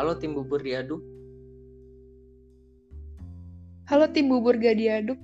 Halo 0.00 0.16
tim 0.16 0.32
bubur 0.32 0.64
diaduk. 0.64 1.04
Halo 3.84 4.08
tim 4.08 4.32
bubur 4.32 4.56
gak 4.56 4.80
diaduk. 4.80 5.20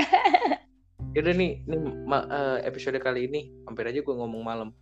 Yaudah 1.12 1.36
nih, 1.36 1.60
nih 1.68 1.80
ma- 2.08 2.24
eh, 2.24 2.64
episode 2.64 2.96
kali 2.96 3.28
ini 3.28 3.52
hampir 3.68 3.84
aja 3.84 4.00
gue 4.00 4.14
ngomong 4.16 4.40
malam. 4.40 4.72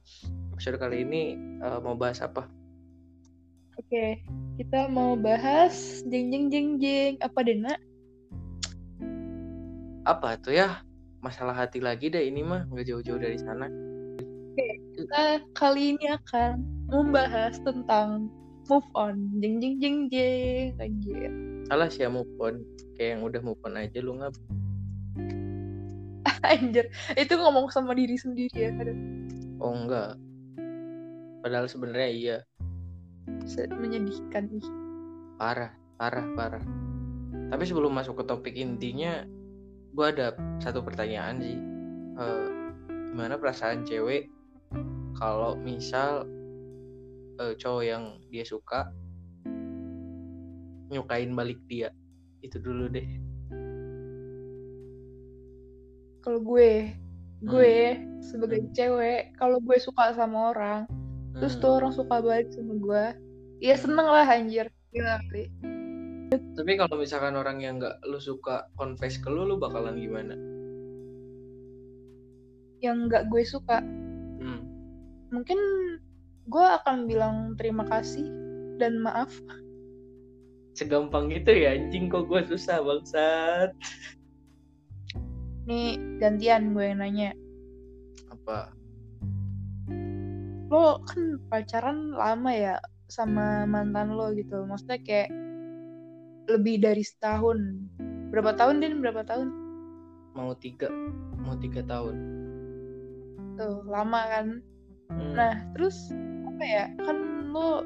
Episode 0.55 0.79
kali 0.79 1.03
ini 1.03 1.35
eh, 1.59 1.79
mau 1.83 1.99
bahas 1.99 2.23
apa? 2.23 2.47
Oke, 3.83 4.23
kita 4.63 4.87
mau 4.87 5.19
bahas 5.19 6.07
jeng 6.07 6.31
jeng 6.31 6.47
jeng 6.55 6.69
jeng 6.79 7.19
apa 7.19 7.39
deh 7.43 7.59
nak? 7.59 7.83
Apa 10.07 10.39
tuh 10.39 10.55
ya? 10.55 10.87
Masalah 11.19 11.67
hati 11.67 11.83
lagi 11.83 12.15
deh 12.15 12.31
ini 12.31 12.47
mah 12.47 12.63
nggak 12.71 12.87
jauh-jauh 12.87 13.19
dari 13.19 13.43
sana. 13.43 13.67
Kita 14.95 15.43
kali 15.51 15.99
ini 15.99 16.15
akan 16.15 16.63
membahas 16.87 17.59
tentang 17.67 18.31
move 18.69 18.89
on. 18.97 19.17
Jeng 19.41 19.61
jeng 19.61 19.75
jeng 19.81 19.97
jeng 20.09 20.69
anjir. 20.81 21.31
Salah 21.69 21.89
sih 21.89 22.05
ya 22.05 22.11
move 22.13 22.31
on. 22.41 22.61
Kayak 22.97 23.19
yang 23.19 23.23
udah 23.27 23.41
move 23.43 23.61
on 23.65 23.75
aja 23.77 23.99
lu 24.01 24.17
nggak? 24.21 24.33
Anjir, 26.45 26.93
itu 27.17 27.35
ngomong 27.41 27.73
sama 27.73 27.97
diri 27.97 28.21
sendiri 28.21 28.53
ya 28.53 28.69
kadang 28.77 29.25
Oh 29.65 29.73
enggak. 29.73 30.21
Padahal 31.41 31.67
sebenarnya 31.69 32.11
iya. 32.11 32.39
Menyedihkan 33.81 34.53
ih. 34.53 34.69
Parah, 35.41 35.73
parah, 35.97 36.27
parah. 36.37 36.65
Tapi 37.49 37.65
sebelum 37.65 37.93
masuk 37.93 38.21
ke 38.21 38.25
topik 38.29 38.55
intinya, 38.57 39.25
gue 39.93 40.07
ada 40.07 40.37
satu 40.61 40.85
pertanyaan 40.85 41.41
sih. 41.41 41.59
Eh, 42.15 42.49
gimana 43.15 43.41
perasaan 43.41 43.87
cewek 43.87 44.29
kalau 45.17 45.55
misal 45.59 46.27
eh, 47.41 47.55
cowok 47.59 47.83
yang 47.83 48.05
dia 48.31 48.45
suka 48.47 48.91
nyukain 50.91 51.35
balik 51.35 51.59
dia? 51.67 51.91
Itu 52.45 52.61
dulu 52.61 52.87
deh. 52.93 53.09
Kalau 56.25 56.41
gue, 56.41 56.89
gue 57.45 57.75
sebagai 58.25 58.65
cewek, 58.73 59.37
kalau 59.37 59.61
gue 59.61 59.77
suka 59.77 60.17
sama 60.17 60.57
orang, 60.57 60.89
terus 61.37 61.57
Hmm. 61.57 61.63
tuh 61.63 61.73
orang 61.77 61.93
suka 61.93 62.17
balik 62.25 62.49
sama 62.53 62.75
gue, 62.81 63.05
ya 63.61 63.77
seneng 63.77 64.09
lah 64.09 64.25
anjir. 64.25 64.73
Gila 64.95 65.21
kali. 65.29 65.45
Tapi 66.33 66.73
kalau 66.81 66.97
misalkan 66.97 67.37
orang 67.37 67.61
yang 67.61 67.77
nggak 67.77 68.01
lu 68.09 68.17
suka 68.17 68.67
confess 68.81 69.21
ke 69.21 69.29
lu, 69.29 69.45
lu 69.45 69.61
bakalan 69.61 70.01
gimana? 70.01 70.35
Yang 72.81 72.97
nggak 73.09 73.25
gue 73.29 73.43
suka, 73.45 73.79
Hmm. 74.41 74.65
mungkin 75.29 75.61
gue 76.45 76.67
akan 76.83 77.09
bilang 77.09 77.57
terima 77.57 77.89
kasih 77.89 78.29
dan 78.77 79.01
maaf. 79.01 79.33
Segampang 80.75 81.31
gitu 81.31 81.55
ya 81.55 81.79
anjing 81.79 82.11
kok 82.11 82.27
gue 82.29 82.45
susah 82.51 82.83
bangsat. 82.83 83.71
Nih 85.65 85.97
gantian 86.21 86.77
gue 86.77 86.85
yang 86.85 87.01
nanya. 87.01 87.31
Apa? 88.29 88.75
Lo 90.69 91.01
kan 91.07 91.39
pacaran 91.49 92.13
lama 92.13 92.51
ya 92.53 92.77
sama 93.09 93.65
mantan 93.65 94.13
lo 94.13 94.35
gitu. 94.35 94.67
Maksudnya 94.67 94.99
kayak 95.01 95.31
lebih 96.51 96.83
dari 96.83 97.01
setahun. 97.01 97.89
Berapa 98.35 98.53
tahun 98.59 98.83
din? 98.83 99.01
Berapa 99.01 99.25
tahun? 99.25 99.49
Mau 100.35 100.53
tiga, 100.59 100.91
mau 101.39 101.55
tiga 101.57 101.81
tahun. 101.87 102.17
Tuh 103.55 103.87
lama 103.87 104.21
kan. 104.27 104.47
Hmm. 105.19 105.33
Nah 105.35 105.55
terus 105.75 106.11
apa 106.49 106.65
ya? 106.65 106.85
Kan 107.03 107.19
lo 107.55 107.83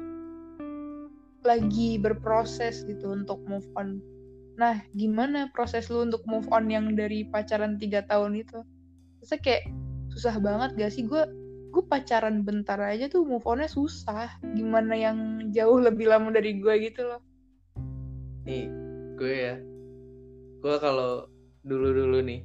lagi 1.47 1.97
berproses 2.01 2.83
gitu 2.85 3.15
untuk 3.15 3.39
move 3.47 3.65
on. 3.79 4.01
Nah 4.59 4.83
gimana 4.97 5.47
proses 5.55 5.87
lo 5.87 6.03
untuk 6.03 6.21
move 6.27 6.49
on 6.51 6.67
yang 6.67 6.93
dari 6.97 7.23
pacaran 7.29 7.79
tiga 7.79 8.03
tahun 8.05 8.41
itu? 8.41 8.59
Maksudnya 9.21 9.41
kayak 9.43 9.63
susah 10.09 10.35
banget 10.41 10.75
gak 10.75 10.91
sih 10.91 11.05
gue 11.05 11.21
gue 11.69 11.83
pacaran 11.85 12.41
bentar 12.41 12.81
aja 12.81 13.05
tuh 13.07 13.23
move 13.23 13.45
onnya 13.45 13.69
susah 13.69 14.27
gimana 14.57 14.97
yang 14.97 15.17
jauh 15.53 15.77
lebih 15.87 16.09
lama 16.09 16.33
dari 16.33 16.57
gue 16.57 16.73
gitu 16.89 17.05
loh 17.05 17.21
nih 18.49 18.65
gue 19.15 19.33
ya 19.33 19.55
gue 20.59 20.75
kalau 20.81 21.29
dulu 21.63 21.93
dulu 21.93 22.19
nih 22.25 22.41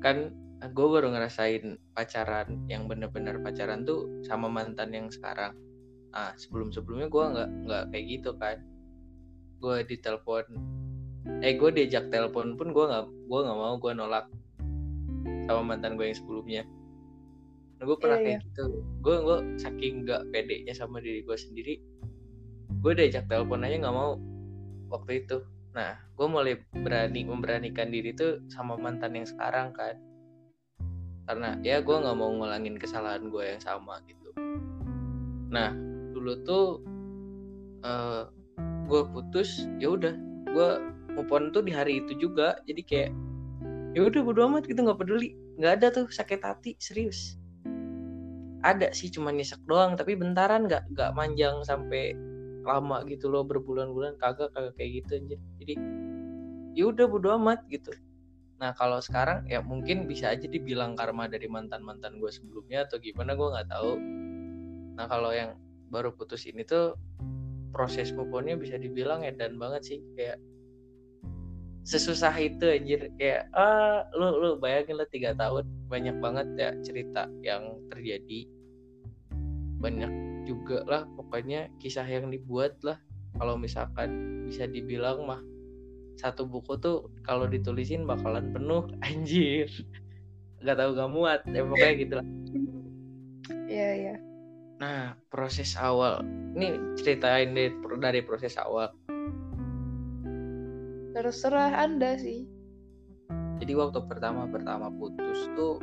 kan 0.00 0.32
gue 0.68 0.86
baru 0.92 1.08
ngerasain 1.08 1.80
pacaran 1.96 2.68
yang 2.68 2.84
bener-bener 2.84 3.40
pacaran 3.40 3.88
tuh 3.88 4.20
sama 4.20 4.52
mantan 4.52 4.92
yang 4.92 5.08
sekarang. 5.08 5.56
Ah 6.12 6.36
sebelum 6.36 6.68
sebelumnya 6.68 7.08
gue 7.08 7.24
nggak 7.24 7.50
nggak 7.64 7.84
kayak 7.96 8.04
gitu 8.04 8.30
kan. 8.36 8.60
Gue 9.56 9.80
ditelepon 9.88 10.44
eh 11.40 11.56
gue 11.56 11.70
diajak 11.72 12.12
telepon 12.12 12.60
pun 12.60 12.76
gue 12.76 12.84
nggak 12.84 13.04
gue 13.08 13.40
nggak 13.40 13.58
mau 13.60 13.76
gue 13.80 13.92
nolak 13.96 14.26
sama 15.48 15.62
mantan 15.64 15.96
gue 15.96 16.12
yang 16.12 16.18
sebelumnya. 16.20 16.62
Nah, 17.80 17.84
gue 17.88 17.96
pernah 17.96 18.18
Iya, 18.20 18.24
kayak 18.28 18.40
gitu. 18.52 18.64
Gue 19.00 19.16
gue 19.24 19.38
saking 19.56 20.04
nggak 20.04 20.22
pedenya 20.28 20.76
sama 20.76 21.00
diri 21.00 21.24
gue 21.24 21.36
sendiri 21.40 21.80
gue 22.80 22.92
diajak 22.96 23.28
telepon 23.28 23.64
aja 23.64 23.76
nggak 23.80 23.96
mau 23.96 24.20
waktu 24.92 25.24
itu. 25.24 25.40
Nah 25.72 25.96
gue 26.20 26.26
mulai 26.28 26.60
berani 26.76 27.24
memberanikan 27.24 27.88
diri 27.88 28.12
tuh 28.12 28.44
sama 28.52 28.76
mantan 28.76 29.16
yang 29.16 29.24
sekarang 29.24 29.72
kan 29.72 29.96
karena 31.30 31.54
ya 31.62 31.78
gue 31.78 31.94
nggak 31.94 32.16
mau 32.18 32.34
ngulangin 32.34 32.74
kesalahan 32.74 33.30
gue 33.30 33.54
yang 33.54 33.62
sama 33.62 34.02
gitu. 34.10 34.34
Nah 35.54 35.70
dulu 36.10 36.42
tuh 36.42 36.66
eh 37.86 38.26
gue 38.90 39.02
putus 39.14 39.70
ya 39.78 39.94
udah 39.94 40.10
gue 40.50 40.68
move 41.14 41.30
on 41.30 41.54
tuh 41.54 41.62
di 41.62 41.70
hari 41.70 42.02
itu 42.02 42.18
juga. 42.18 42.58
Jadi 42.66 42.82
kayak 42.82 43.10
ya 43.94 44.10
udah 44.10 44.20
bodo 44.26 44.42
amat 44.50 44.66
gitu 44.66 44.82
nggak 44.82 44.98
peduli. 44.98 45.38
Nggak 45.62 45.72
ada 45.78 45.86
tuh 46.02 46.06
sakit 46.10 46.42
hati 46.42 46.74
serius. 46.82 47.38
Ada 48.66 48.90
sih 48.90 49.06
cuma 49.14 49.30
nyesek 49.30 49.62
doang. 49.70 49.94
Tapi 49.94 50.18
bentaran 50.18 50.66
nggak 50.66 50.90
nggak 50.98 51.14
manjang 51.14 51.62
sampai 51.62 52.18
lama 52.66 53.06
gitu 53.06 53.30
loh 53.30 53.46
berbulan-bulan. 53.46 54.18
Kagak 54.18 54.50
kagak 54.50 54.74
kayak 54.74 55.06
gitu 55.06 55.10
anjir. 55.14 55.38
Jadi 55.62 55.74
ya 56.74 56.90
udah 56.90 57.06
bodo 57.06 57.30
amat 57.38 57.62
gitu 57.70 57.94
nah 58.60 58.76
kalau 58.76 59.00
sekarang 59.00 59.48
ya 59.48 59.64
mungkin 59.64 60.04
bisa 60.04 60.36
aja 60.36 60.44
dibilang 60.44 60.92
karma 60.92 61.24
dari 61.26 61.48
mantan 61.48 61.80
mantan 61.80 62.20
gue 62.20 62.28
sebelumnya 62.28 62.84
atau 62.84 63.00
gimana 63.00 63.32
gue 63.32 63.48
nggak 63.48 63.68
tahu. 63.72 63.92
Nah 65.00 65.08
kalau 65.08 65.32
yang 65.32 65.56
baru 65.88 66.12
putus 66.12 66.44
ini 66.44 66.60
tuh 66.62 66.92
proses 67.72 68.12
move 68.12 68.28
bisa 68.60 68.76
dibilang 68.76 69.24
edan 69.24 69.56
banget 69.56 69.82
sih 69.96 69.98
kayak 70.12 70.36
sesusah 71.88 72.36
itu 72.36 72.68
anjir. 72.68 73.08
Kayak 73.16 73.48
ah 73.56 74.04
lu 74.12 74.36
lu 74.36 74.50
bayangin 74.60 75.00
lah 75.00 75.08
tiga 75.08 75.32
tahun 75.32 75.64
banyak 75.88 76.20
banget 76.20 76.46
ya 76.60 76.70
cerita 76.84 77.32
yang 77.40 77.80
terjadi. 77.88 78.44
Banyak 79.80 80.12
juga 80.44 80.84
lah 80.84 81.02
pokoknya 81.16 81.72
kisah 81.80 82.04
yang 82.04 82.28
dibuat 82.28 82.76
lah 82.84 83.00
kalau 83.38 83.56
misalkan 83.56 84.42
bisa 84.44 84.66
dibilang 84.66 85.24
mah 85.24 85.40
satu 86.20 86.44
buku 86.44 86.76
tuh 86.76 87.08
kalau 87.24 87.48
ditulisin 87.48 88.04
bakalan 88.04 88.52
penuh 88.52 88.84
anjir. 89.08 89.72
Nggak 90.60 90.76
tahu 90.76 90.90
gak 90.92 91.10
muat 91.10 91.40
ya 91.48 91.64
pokoknya 91.64 91.94
gitu 91.96 92.14
lah. 92.20 92.26
Iya 93.64 93.90
iya. 93.96 94.14
Nah 94.76 95.16
proses 95.32 95.72
awal. 95.80 96.20
Ini 96.52 97.00
ceritain 97.00 97.56
deh 97.56 97.72
dari 97.96 98.20
proses 98.20 98.60
awal. 98.60 98.92
Terserah 101.16 101.80
anda 101.80 102.20
sih. 102.20 102.44
Jadi 103.60 103.72
waktu 103.72 104.04
pertama 104.04 104.44
pertama 104.52 104.92
putus 104.92 105.48
tuh 105.56 105.80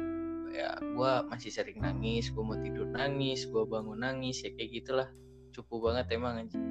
ya 0.54 0.78
gue 0.82 1.12
masih 1.30 1.54
sering 1.54 1.84
nangis 1.84 2.34
gue 2.34 2.42
mau 2.42 2.58
tidur 2.58 2.90
nangis 2.90 3.46
gue 3.46 3.62
bangun 3.66 4.02
nangis 4.02 4.46
ya 4.46 4.54
kayak 4.54 4.70
gitulah. 4.78 5.10
Cukup 5.58 5.90
banget 5.90 6.14
emang 6.14 6.46
anjing 6.46 6.66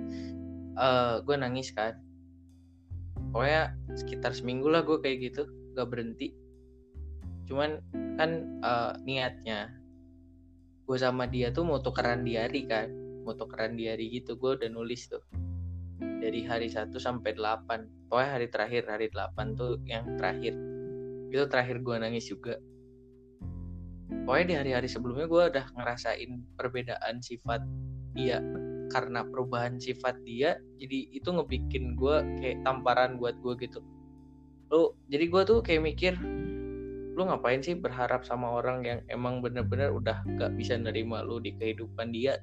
Eh 0.77 1.15
gue 1.27 1.37
nangis 1.41 1.75
kan 1.75 1.99
pokoknya 3.37 3.77
sekitar 3.93 4.33
seminggu 4.33 4.73
lah 4.73 4.81
gue 4.81 4.97
kayak 4.97 5.29
gitu 5.29 5.45
gak 5.77 5.93
berhenti. 5.93 6.33
Cuman 7.45 7.85
kan 8.17 8.31
eh, 8.65 8.93
niatnya 9.05 9.77
gue 10.89 10.97
sama 10.97 11.29
dia 11.29 11.53
tuh 11.53 11.69
mau 11.69 11.85
tukeran 11.85 12.25
diary 12.25 12.65
kan 12.65 12.89
mau 13.29 13.37
tukeran 13.37 13.77
diary 13.77 14.09
gitu 14.09 14.41
gue 14.41 14.57
udah 14.57 14.73
nulis 14.73 15.05
tuh. 15.13 15.21
Dari 16.01 16.49
hari 16.49 16.73
1 16.73 16.97
sampai 16.97 17.37
8 17.37 18.09
pokoknya 18.09 18.31
hari 18.41 18.49
terakhir 18.49 18.83
hari 18.89 19.13
8 19.13 19.53
tuh 19.53 19.85
yang 19.85 20.17
terakhir. 20.17 20.57
Itu 21.29 21.45
terakhir 21.53 21.85
gue 21.85 21.97
nangis 22.01 22.25
juga. 22.25 22.57
Pokoknya 24.25 24.47
di 24.49 24.55
hari-hari 24.57 24.89
sebelumnya 24.89 25.29
gue 25.29 25.43
udah 25.53 25.67
ngerasain 25.77 26.41
perbedaan 26.57 27.21
sifat 27.21 27.61
dia 28.17 28.41
karena 28.91 29.27
perubahan 29.27 29.79
sifat 29.79 30.19
dia 30.23 30.61
jadi 30.79 31.11
itu 31.13 31.29
ngebikin 31.29 31.95
gue 31.99 32.17
kayak 32.43 32.63
tamparan 32.63 33.19
buat 33.19 33.37
gue 33.43 33.55
gitu. 33.63 33.81
Lu 34.71 34.95
jadi 35.11 35.27
gue 35.31 35.43
tuh 35.47 35.59
kayak 35.63 35.83
mikir 35.83 36.15
lu 37.17 37.25
ngapain 37.25 37.65
sih 37.65 37.73
berharap 37.73 38.29
sama 38.29 38.61
orang 38.61 38.85
yang 38.85 39.01
emang 39.09 39.41
bener-bener 39.41 39.89
udah 39.89 40.21
gak 40.37 40.53
bisa 40.53 40.77
nerima 40.77 41.25
lu 41.25 41.41
di 41.41 41.57
kehidupan 41.57 42.13
dia? 42.13 42.37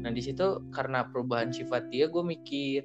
Nah 0.00 0.10
di 0.10 0.18
situ 0.18 0.64
karena 0.74 1.06
perubahan 1.06 1.54
sifat 1.54 1.86
dia 1.94 2.10
gue 2.10 2.24
mikir. 2.24 2.82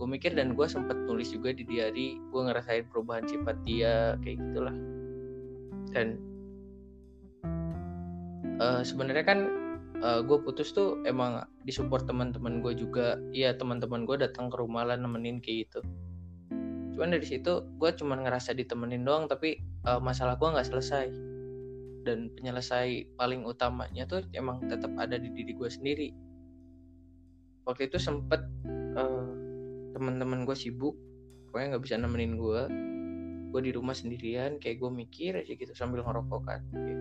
Gue 0.00 0.08
mikir 0.08 0.32
dan 0.34 0.56
gue 0.56 0.66
sempet 0.66 0.96
nulis 1.04 1.30
juga 1.30 1.52
di 1.52 1.62
diary 1.68 2.16
gue 2.18 2.40
ngerasain 2.40 2.88
perubahan 2.88 3.28
sifat 3.28 3.56
dia 3.68 4.16
kayak 4.24 4.40
gitulah. 4.40 4.76
Dan 5.92 6.16
uh, 8.62 8.80
sebenarnya 8.80 9.24
kan 9.28 9.61
uh, 10.02 10.20
gue 10.20 10.38
putus 10.42 10.74
tuh 10.74 11.00
emang 11.06 11.46
disupport 11.64 12.04
teman-teman 12.04 12.60
gue 12.60 12.74
juga. 12.74 13.16
Iya 13.30 13.54
teman-teman 13.54 14.04
gue 14.04 14.18
datang 14.18 14.50
ke 14.50 14.58
rumah 14.58 14.84
lah 14.84 14.98
nemenin 14.98 15.38
kayak 15.38 15.70
gitu. 15.70 15.80
Cuman 16.98 17.14
dari 17.14 17.24
situ 17.24 17.64
gue 17.80 17.90
cuman 17.96 18.26
ngerasa 18.26 18.52
ditemenin 18.52 19.06
doang 19.06 19.30
tapi 19.30 19.62
uh, 19.88 20.02
masalah 20.02 20.36
gue 20.36 20.48
nggak 20.50 20.68
selesai. 20.68 21.06
Dan 22.02 22.34
penyelesai 22.34 23.14
paling 23.14 23.46
utamanya 23.46 24.04
tuh 24.10 24.26
emang 24.34 24.66
tetap 24.66 24.90
ada 24.98 25.14
di 25.16 25.30
diri 25.30 25.54
gue 25.54 25.70
sendiri. 25.70 26.10
Waktu 27.62 27.86
itu 27.86 28.02
sempet 28.02 28.42
uh, 28.98 29.30
teman-teman 29.94 30.42
gue 30.42 30.56
sibuk 30.58 30.98
pokoknya 31.52 31.76
nggak 31.76 31.84
bisa 31.84 31.96
nemenin 32.00 32.40
gue 32.40 32.62
gue 33.52 33.60
di 33.60 33.72
rumah 33.76 33.92
sendirian 33.92 34.56
kayak 34.56 34.80
gue 34.80 34.88
mikir 34.88 35.36
aja 35.36 35.52
gitu 35.52 35.68
sambil 35.76 36.00
ngerokok 36.00 36.40
kan 36.48 36.64
kayak, 36.72 37.00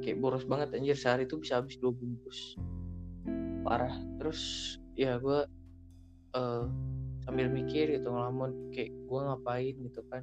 kayak 0.00 0.18
boros 0.20 0.44
banget 0.44 0.74
anjir. 0.76 0.96
Sehari 0.96 1.24
itu 1.24 1.38
bisa 1.40 1.60
habis 1.60 1.76
dua 1.80 1.92
bungkus. 1.92 2.56
Parah. 3.64 3.94
Terus 4.20 4.40
ya 4.98 5.16
gue 5.20 5.46
uh, 6.36 6.64
sambil 7.24 7.46
mikir 7.48 7.88
gitu 7.88 8.10
ngelamun 8.10 8.72
kayak 8.74 8.92
gue 8.92 9.20
ngapain 9.20 9.74
gitu 9.80 10.00
kan. 10.10 10.22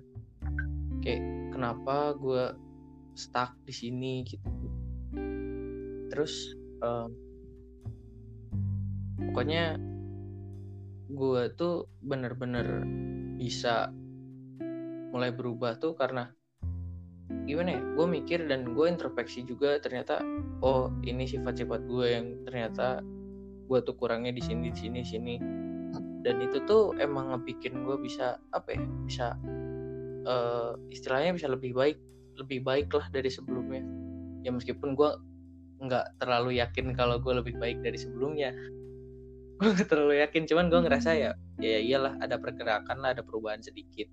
Kayak 1.02 1.24
kenapa 1.54 2.18
gue 2.18 2.54
stuck 3.18 3.58
di 3.66 3.74
sini 3.74 4.14
gitu. 4.28 4.50
Terus 6.14 6.34
uh, 6.86 7.10
pokoknya 9.18 9.78
gue 11.08 11.44
tuh 11.58 11.90
bener-bener 12.04 12.86
bisa 13.38 13.90
mulai 15.10 15.34
berubah 15.34 15.80
tuh 15.82 15.98
karena 15.98 16.30
gimana 17.48 17.80
ya 17.80 17.82
gue 17.84 18.08
mikir 18.08 18.40
dan 18.48 18.72
gue 18.72 18.86
introspeksi 18.88 19.44
juga 19.44 19.80
ternyata 19.80 20.24
oh 20.64 20.92
ini 21.04 21.28
sifat-sifat 21.28 21.84
gue 21.88 22.06
yang 22.08 22.26
ternyata 22.48 23.04
gue 23.68 23.80
tuh 23.84 23.96
kurangnya 24.00 24.32
di 24.32 24.40
sini 24.40 24.72
di 24.72 24.80
sini 24.80 25.02
sini. 25.04 25.36
Dan 26.24 26.44
itu 26.44 26.60
tuh 26.68 26.92
emang 27.00 27.32
ngebikin 27.32 27.88
gue 27.88 27.96
bisa 28.00 28.40
apa 28.52 28.76
ya 28.76 28.84
bisa 29.08 29.28
uh, 30.28 30.76
istilahnya 30.92 31.36
bisa 31.36 31.48
lebih 31.48 31.72
baik 31.72 32.00
lebih 32.40 32.64
baik 32.64 32.90
lah 32.92 33.08
dari 33.12 33.28
sebelumnya. 33.32 33.84
Ya 34.44 34.52
meskipun 34.52 34.96
gue 34.96 35.12
nggak 35.84 36.20
terlalu 36.20 36.58
yakin 36.64 36.96
kalau 36.96 37.20
gue 37.20 37.32
lebih 37.32 37.56
baik 37.60 37.84
dari 37.84 38.00
sebelumnya. 38.00 38.56
Gue 39.58 39.74
gak 39.74 39.90
terlalu 39.90 40.22
yakin 40.22 40.46
cuman 40.46 40.70
gue 40.70 40.80
ngerasa 40.86 41.18
ya 41.18 41.32
ya 41.58 41.80
iyalah 41.82 42.14
ada 42.22 42.38
pergerakan 42.38 43.02
lah 43.02 43.18
ada 43.18 43.26
perubahan 43.26 43.58
sedikit 43.58 44.06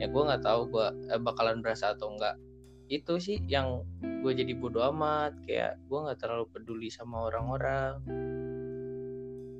ya 0.00 0.06
gue 0.10 0.22
nggak 0.26 0.42
tahu 0.42 0.70
gue 0.70 0.86
eh, 1.14 1.20
bakalan 1.22 1.62
berasa 1.62 1.94
atau 1.94 2.14
enggak 2.14 2.34
itu 2.92 3.16
sih 3.16 3.40
yang 3.48 3.80
gue 4.04 4.32
jadi 4.36 4.52
bodoh 4.56 4.84
amat 4.92 5.36
kayak 5.48 5.80
gue 5.88 5.98
nggak 5.98 6.20
terlalu 6.20 6.46
peduli 6.52 6.88
sama 6.92 7.32
orang-orang. 7.32 8.00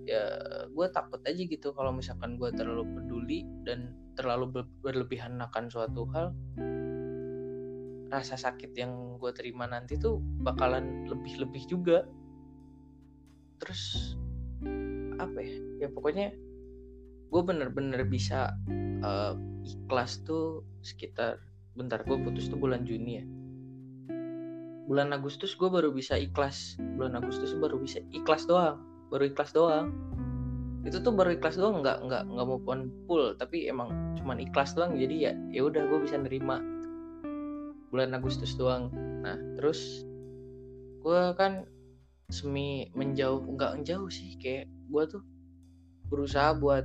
Ya 0.05 0.25
gue 0.69 0.87
takut 0.93 1.21
aja 1.25 1.41
gitu 1.41 1.73
kalau 1.73 1.97
misalkan 1.97 2.37
gue 2.37 2.53
terlalu 2.53 2.85
peduli 2.93 3.49
dan 3.65 3.97
terlalu 4.15 4.65
berlebihan 4.85 5.41
akan 5.41 5.73
suatu 5.73 6.05
hal 6.13 6.37
rasa 8.13 8.37
sakit 8.37 8.77
yang 8.77 9.17
gue 9.19 9.33
terima 9.33 9.67
nanti 9.67 9.97
tuh 9.97 10.21
bakalan 10.45 11.09
lebih-lebih 11.09 11.65
juga. 11.65 12.05
Terus 13.57 14.13
apa 15.17 15.41
ya? 15.41 15.57
Ya 15.81 15.89
pokoknya 15.89 16.37
gue 17.33 17.43
bener-bener 17.43 18.05
bisa 18.05 18.53
uh, 19.01 19.35
ikhlas 19.64 20.20
tuh 20.28 20.62
sekitar 20.84 21.40
bentar 21.75 22.05
gue 22.05 22.16
putus 22.20 22.46
tuh 22.52 22.61
bulan 22.61 22.84
Juni 22.84 23.12
ya. 23.19 23.25
Bulan 24.84 25.16
Agustus 25.16 25.56
gue 25.56 25.66
baru 25.72 25.90
bisa 25.90 26.14
ikhlas. 26.20 26.76
Bulan 27.00 27.16
Agustus 27.16 27.56
baru 27.56 27.81
bisa 27.81 28.05
ikhlas 28.12 28.44
doang 28.44 28.94
baru 29.14 29.31
ikhlas 29.31 29.55
doang. 29.55 29.94
Itu 30.82 30.99
tuh 31.00 31.14
baru 31.14 31.38
ikhlas 31.38 31.55
doang 31.55 31.81
nggak 31.81 32.02
nggak 32.11 32.22
nggak 32.28 32.46
mau 32.50 32.61
pun 32.61 32.90
full 33.06 33.38
tapi 33.38 33.70
emang 33.70 33.88
cuman 34.20 34.43
ikhlas 34.43 34.75
doang 34.75 34.99
jadi 34.99 35.31
ya 35.31 35.32
ya 35.55 35.61
udah 35.70 35.87
gue 35.87 35.99
bisa 36.02 36.19
nerima. 36.19 36.58
Bulan 37.94 38.11
Agustus 38.19 38.58
doang. 38.58 38.90
Nah 39.22 39.38
terus 39.55 40.02
gue 40.99 41.22
kan 41.38 41.62
semi 42.32 42.90
menjauh 42.99 43.38
nggak 43.44 43.81
menjauh 43.81 44.11
sih 44.11 44.34
kayak 44.40 44.66
gue 44.90 45.05
tuh 45.06 45.22
berusaha 46.11 46.56
buat 46.58 46.84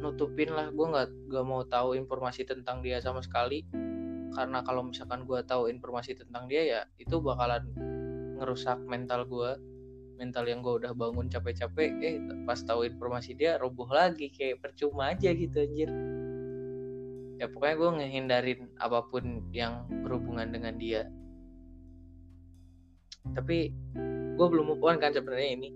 nutupin 0.00 0.50
lah. 0.50 0.72
Gue 0.72 0.88
nggak 0.88 1.08
nggak 1.28 1.44
mau 1.46 1.62
tahu 1.68 1.94
informasi 1.94 2.48
tentang 2.48 2.80
dia 2.80 2.98
sama 2.98 3.20
sekali. 3.20 3.62
Karena 4.32 4.64
kalau 4.64 4.88
misalkan 4.88 5.28
gue 5.28 5.40
tahu 5.44 5.68
informasi 5.68 6.16
tentang 6.16 6.48
dia 6.48 6.62
ya 6.64 6.80
itu 6.96 7.20
bakalan 7.20 7.68
ngerusak 8.40 8.80
mental 8.88 9.28
gue 9.28 9.50
mental 10.16 10.44
yang 10.48 10.60
gue 10.60 10.84
udah 10.84 10.92
bangun 10.92 11.32
capek-capek 11.32 11.90
eh 12.04 12.16
pas 12.44 12.60
tahu 12.60 12.88
informasi 12.88 13.36
dia 13.36 13.60
roboh 13.60 13.88
lagi. 13.92 14.32
Kayak 14.32 14.64
percuma 14.64 15.12
aja 15.12 15.30
gitu 15.36 15.60
anjir. 15.60 15.90
Ya 17.40 17.48
pokoknya 17.48 17.76
gue 17.76 17.90
ngehindarin 18.00 18.60
apa 18.76 19.04
pun 19.08 19.48
yang 19.52 19.88
berhubungan 20.04 20.52
dengan 20.52 20.76
dia. 20.76 21.08
Tapi 23.32 23.72
gue 24.36 24.46
belum 24.48 24.76
move 24.76 24.84
on 24.84 25.00
kan 25.00 25.12
sebenarnya 25.12 25.50
ini. 25.56 25.70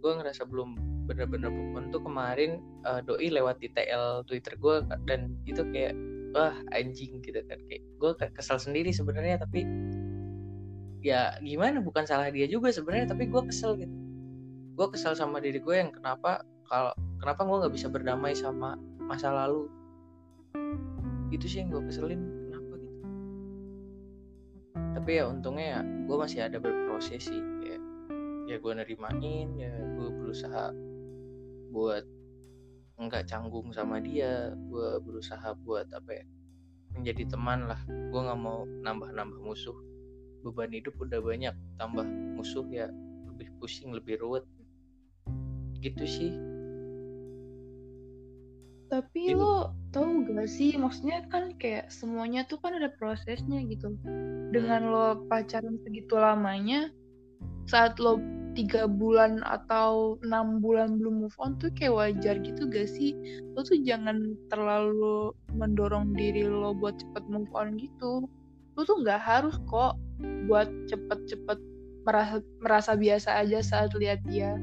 Gue 0.00 0.12
ngerasa 0.16 0.48
belum 0.48 0.97
bener-bener 1.08 1.48
move 1.48 1.88
tuh 1.88 2.04
kemarin 2.04 2.60
uh, 2.84 3.00
doi 3.00 3.32
lewat 3.32 3.56
di 3.64 3.72
TL 3.72 4.28
Twitter 4.28 4.60
gue 4.60 4.84
dan 5.08 5.32
itu 5.48 5.64
kayak 5.72 5.96
wah 6.36 6.52
anjing 6.76 7.24
gitu 7.24 7.40
kan. 7.48 7.56
Kayak 7.66 7.82
gue 7.96 8.10
kesal 8.36 8.60
sendiri 8.60 8.92
sebenarnya 8.92 9.40
tapi 9.40 9.64
ya 11.00 11.40
gimana 11.40 11.80
bukan 11.80 12.04
salah 12.04 12.28
dia 12.28 12.44
juga 12.44 12.68
sebenarnya 12.68 13.16
tapi 13.16 13.24
gue 13.32 13.42
kesel 13.48 13.80
gitu. 13.80 13.96
Gue 14.76 14.86
kesel 14.92 15.16
sama 15.16 15.40
diri 15.40 15.58
gue 15.58 15.74
yang 15.74 15.90
kenapa 15.90 16.44
kalau 16.68 16.92
kenapa 17.16 17.40
gue 17.48 17.56
nggak 17.64 17.74
bisa 17.74 17.88
berdamai 17.88 18.36
sama 18.36 18.76
masa 19.00 19.32
lalu. 19.32 19.72
Itu 21.32 21.48
sih 21.48 21.64
yang 21.64 21.72
gue 21.72 21.82
keselin 21.88 22.20
kenapa 22.52 22.72
gitu. 22.84 23.00
Tapi 25.00 25.10
ya 25.16 25.24
untungnya 25.32 25.66
ya 25.66 25.80
gue 25.82 26.16
masih 26.20 26.44
ada 26.44 26.60
berproses 26.60 27.24
sih 27.24 27.40
ya 27.64 27.80
ya 28.48 28.56
gue 28.56 28.72
nerimain 28.72 29.48
ya 29.60 29.72
gue 29.76 30.08
berusaha 30.08 30.72
buat 31.78 32.04
nggak 32.98 33.30
canggung 33.30 33.70
sama 33.70 34.02
dia 34.02 34.50
gue 34.58 34.98
berusaha 35.06 35.54
buat 35.62 35.86
apa 35.94 36.10
ya 36.18 36.24
menjadi 36.98 37.30
teman 37.30 37.70
lah. 37.70 37.78
Gue 37.86 38.20
nggak 38.26 38.40
mau 38.42 38.66
nambah-nambah 38.66 39.38
musuh. 39.46 39.76
Beban 40.42 40.74
hidup 40.74 40.98
udah 40.98 41.22
banyak 41.22 41.54
tambah 41.78 42.02
musuh 42.34 42.66
ya 42.74 42.90
lebih 43.30 43.54
pusing 43.62 43.94
lebih 43.94 44.18
ruwet. 44.18 44.42
Gitu 45.78 46.04
sih. 46.04 46.32
Tapi 48.88 49.36
gitu. 49.36 49.38
lo 49.38 49.76
tau 49.92 50.08
gak 50.24 50.48
sih 50.48 50.72
maksudnya 50.80 51.20
kan 51.28 51.52
kayak 51.60 51.92
semuanya 51.92 52.48
tuh 52.48 52.58
kan 52.58 52.74
ada 52.74 52.90
prosesnya 52.98 53.62
gitu. 53.68 53.94
Dengan 54.50 54.88
hmm. 54.88 54.90
lo 54.90 55.06
pacaran 55.30 55.78
segitu 55.86 56.18
lamanya 56.18 56.90
saat 57.68 58.00
lo 58.00 58.16
tiga 58.58 58.90
bulan 58.90 59.38
atau 59.46 60.18
enam 60.26 60.58
bulan 60.58 60.98
belum 60.98 61.22
move 61.22 61.38
on 61.38 61.54
tuh 61.62 61.70
kayak 61.78 61.94
wajar 61.94 62.42
gitu 62.42 62.66
gak 62.66 62.90
sih? 62.90 63.14
Lo 63.54 63.62
tuh 63.62 63.78
jangan 63.86 64.34
terlalu 64.50 65.30
mendorong 65.54 66.10
diri 66.18 66.42
lo 66.42 66.74
buat 66.74 66.98
cepet 66.98 67.22
move 67.30 67.46
on 67.54 67.78
gitu. 67.78 68.26
Lo 68.74 68.80
tuh 68.82 68.98
nggak 69.06 69.22
harus 69.22 69.54
kok 69.70 69.94
buat 70.50 70.66
cepet-cepet 70.90 71.58
merasa 72.02 72.42
merasa 72.58 72.92
biasa 72.98 73.38
aja 73.38 73.62
saat 73.62 73.94
lihat 73.94 74.18
dia. 74.26 74.58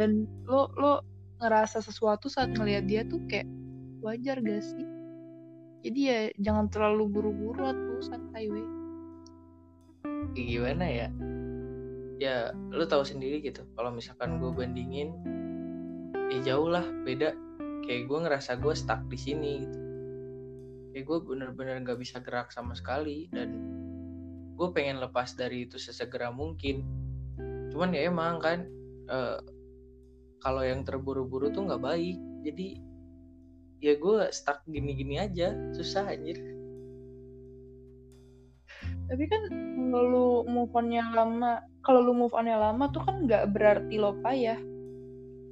Dan 0.00 0.24
lo 0.48 0.72
lo 0.80 1.04
ngerasa 1.44 1.84
sesuatu 1.84 2.32
saat 2.32 2.56
ngelihat 2.56 2.88
dia 2.88 3.04
tuh 3.04 3.20
kayak 3.28 3.44
wajar 4.00 4.40
gak 4.40 4.64
sih? 4.64 4.86
Jadi 5.84 6.00
ya 6.08 6.20
jangan 6.40 6.72
terlalu 6.72 7.04
buru-buru 7.12 7.68
tuh 7.68 8.00
santai 8.00 8.48
weh. 8.48 8.68
Gimana 10.32 10.88
ya 10.88 11.08
ya 12.16 12.52
lu 12.72 12.84
tahu 12.88 13.04
sendiri 13.04 13.44
gitu. 13.44 13.64
Kalau 13.76 13.92
misalkan 13.92 14.40
gue 14.40 14.50
bandingin 14.52 15.12
ya 16.32 16.54
jauh 16.54 16.68
lah 16.68 16.84
beda. 17.04 17.36
Kayak 17.86 18.02
gue 18.10 18.18
ngerasa 18.26 18.50
gue 18.58 18.74
stuck 18.74 19.04
di 19.06 19.18
sini 19.20 19.52
gitu. 19.62 19.78
Kayak 20.96 21.04
gue 21.06 21.18
bener-bener 21.28 21.76
gak 21.84 22.00
bisa 22.00 22.18
gerak 22.24 22.48
sama 22.50 22.72
sekali 22.72 23.28
dan 23.30 23.52
gue 24.56 24.68
pengen 24.72 24.98
lepas 24.98 25.36
dari 25.36 25.68
itu 25.68 25.76
sesegera 25.76 26.32
mungkin. 26.32 26.82
Cuman 27.70 27.92
ya 27.92 28.08
emang 28.08 28.40
kan 28.40 28.64
uh, 29.12 29.38
kalau 30.40 30.64
yang 30.64 30.82
terburu-buru 30.88 31.52
tuh 31.52 31.68
nggak 31.68 31.84
baik. 31.84 32.16
Jadi 32.48 32.80
ya 33.84 33.92
gue 34.00 34.18
stuck 34.32 34.64
gini-gini 34.64 35.20
aja. 35.20 35.52
Susah 35.76 36.08
anjir 36.08 36.55
tapi 39.06 39.24
kan 39.30 39.42
kalau 39.94 40.42
move 40.50 40.74
on 40.74 40.90
yang 40.90 41.14
lama 41.14 41.62
kalau 41.86 42.02
lu 42.02 42.12
move 42.18 42.34
onnya 42.34 42.58
lama 42.58 42.90
tuh 42.90 43.06
kan 43.06 43.22
nggak 43.30 43.54
berarti 43.54 43.94
lo 43.94 44.18
payah. 44.26 44.58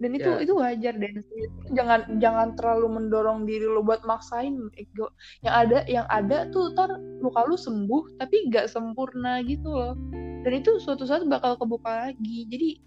Dan 0.02 0.10
itu 0.18 0.26
Ya. 0.26 0.42
itu 0.42 0.52
wajar 0.58 0.94
dan 0.98 1.22
jangan 1.70 2.00
jangan 2.18 2.58
terlalu 2.58 2.98
mendorong 2.98 3.46
diri 3.46 3.62
lo 3.62 3.86
buat 3.86 4.02
maksain 4.02 4.58
ego. 4.74 5.14
Yang 5.46 5.54
ada 5.54 5.78
yang 5.86 6.06
ada 6.10 6.50
tuh 6.50 6.74
ntar 6.74 6.98
luka 7.22 7.46
lu 7.46 7.54
sembuh 7.54 8.18
tapi 8.18 8.50
nggak 8.50 8.66
sempurna 8.66 9.38
gitu 9.46 9.70
loh. 9.70 9.94
Dan 10.42 10.52
itu 10.58 10.82
suatu 10.82 11.06
saat 11.06 11.22
bakal 11.30 11.54
kebuka 11.54 12.10
lagi. 12.10 12.50
Jadi 12.50 12.82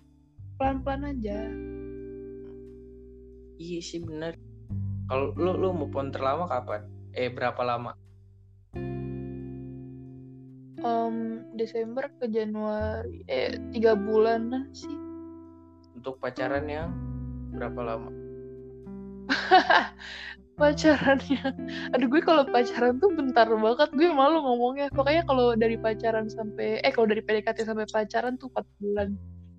pelan 0.59 0.83
pelan 0.83 1.07
aja. 1.15 1.39
Iya 3.57 3.79
sih 3.79 4.03
bener. 4.03 4.35
Kalau 5.07 5.31
lu 5.39 5.55
lu 5.55 5.71
move 5.71 5.95
on 5.95 6.11
terlama 6.11 6.51
kapan? 6.51 6.83
Eh 7.15 7.31
berapa 7.31 7.63
lama 7.63 7.95
Desember 11.57 12.07
ke 12.21 12.29
Januari. 12.29 13.25
Eh 13.25 13.57
tiga 13.73 13.97
bulanan 13.97 14.69
sih. 14.71 14.93
Untuk 15.97 16.21
pacaran 16.21 16.69
yang 16.69 16.93
berapa 17.57 17.81
lama? 17.81 18.11
Pacarannya 20.57 21.53
aduh 21.93 22.09
gue 22.09 22.21
kalau 22.25 22.41
pacaran 22.49 22.97
tuh 22.97 23.13
bentar 23.13 23.45
banget. 23.45 23.89
Gue 23.93 24.09
malu 24.09 24.41
ngomongnya. 24.41 24.89
Pokoknya 24.89 25.21
kalau 25.25 25.53
dari 25.53 25.77
pacaran 25.77 26.29
sampai 26.29 26.81
eh 26.81 26.89
kalau 26.89 27.09
dari 27.09 27.21
PDKT 27.21 27.65
sampai 27.65 27.85
pacaran 27.89 28.41
tuh 28.41 28.49
4 28.53 28.65
bulan. 28.81 29.09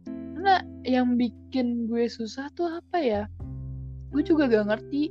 Karena 0.06 0.62
yang 0.82 1.14
bikin 1.14 1.86
gue 1.86 2.10
susah 2.10 2.50
tuh 2.54 2.66
apa 2.82 2.98
ya? 2.98 3.22
Gue 4.10 4.26
juga 4.26 4.50
gak 4.50 4.74
ngerti. 4.74 5.10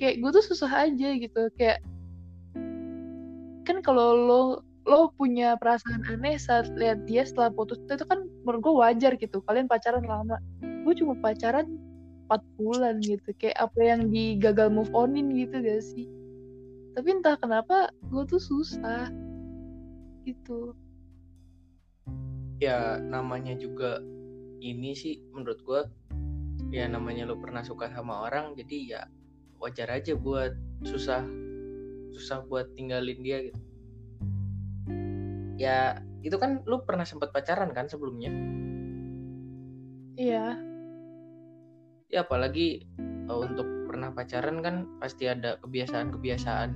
Kayak 0.00 0.24
gue 0.24 0.30
tuh 0.40 0.44
susah 0.52 0.88
aja 0.88 1.08
gitu. 1.20 1.52
Kayak 1.60 1.84
kan 3.66 3.82
kalau 3.84 4.14
lo 4.14 4.42
lo 4.86 5.10
punya 5.18 5.58
perasaan 5.58 6.06
aneh 6.06 6.38
saat 6.38 6.70
lihat 6.78 7.04
dia 7.10 7.26
setelah 7.26 7.50
putus 7.50 7.82
itu 7.82 8.06
kan 8.06 8.30
menurut 8.46 8.60
gue 8.62 8.74
wajar 8.78 9.12
gitu. 9.18 9.42
Kalian 9.44 9.66
pacaran 9.66 10.06
lama. 10.06 10.38
Gue 10.86 10.94
cuma 10.94 11.18
pacaran 11.18 11.74
4 12.30 12.40
bulan 12.54 13.02
gitu. 13.02 13.34
Kayak 13.42 13.70
apa 13.70 13.80
yang 13.82 14.08
digagal 14.14 14.70
move 14.70 14.90
onin 14.94 15.34
gitu 15.34 15.58
gak 15.58 15.82
sih? 15.82 16.06
Tapi 16.94 17.18
entah 17.18 17.34
kenapa 17.36 17.90
gue 18.08 18.22
tuh 18.30 18.38
susah 18.38 19.10
gitu. 20.22 20.72
Ya 22.62 23.02
namanya 23.02 23.58
juga 23.58 24.00
ini 24.60 24.96
sih 24.96 25.20
menurut 25.30 25.60
gua 25.62 25.82
ya 26.74 26.88
namanya 26.90 27.28
lu 27.28 27.38
pernah 27.38 27.62
suka 27.62 27.86
sama 27.92 28.26
orang 28.26 28.58
jadi 28.58 28.76
ya 28.82 29.02
wajar 29.62 29.88
aja 29.92 30.18
buat 30.18 30.56
susah 30.82 31.22
susah 32.16 32.42
buat 32.48 32.72
tinggalin 32.74 33.20
dia 33.22 33.46
gitu 33.50 33.60
ya 35.56 36.00
itu 36.20 36.36
kan 36.36 36.60
lu 36.68 36.84
pernah 36.84 37.04
sempat 37.08 37.32
pacaran 37.32 37.72
kan 37.72 37.88
sebelumnya? 37.88 38.32
Iya. 40.16 40.56
Ya 42.12 42.18
apalagi 42.22 42.86
uh, 43.28 43.40
untuk 43.44 43.66
pernah 43.88 44.12
pacaran 44.12 44.60
kan 44.60 44.88
pasti 45.00 45.28
ada 45.28 45.56
kebiasaan-kebiasaan 45.60 46.70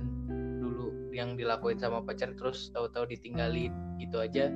dulu 0.61 1.13
yang 1.13 1.37
dilakuin 1.37 1.77
sama 1.77 2.01
pacar 2.01 2.33
terus 2.37 2.69
tahu-tahu 2.73 3.09
ditinggalin 3.09 3.73
gitu 4.01 4.21
aja. 4.21 4.49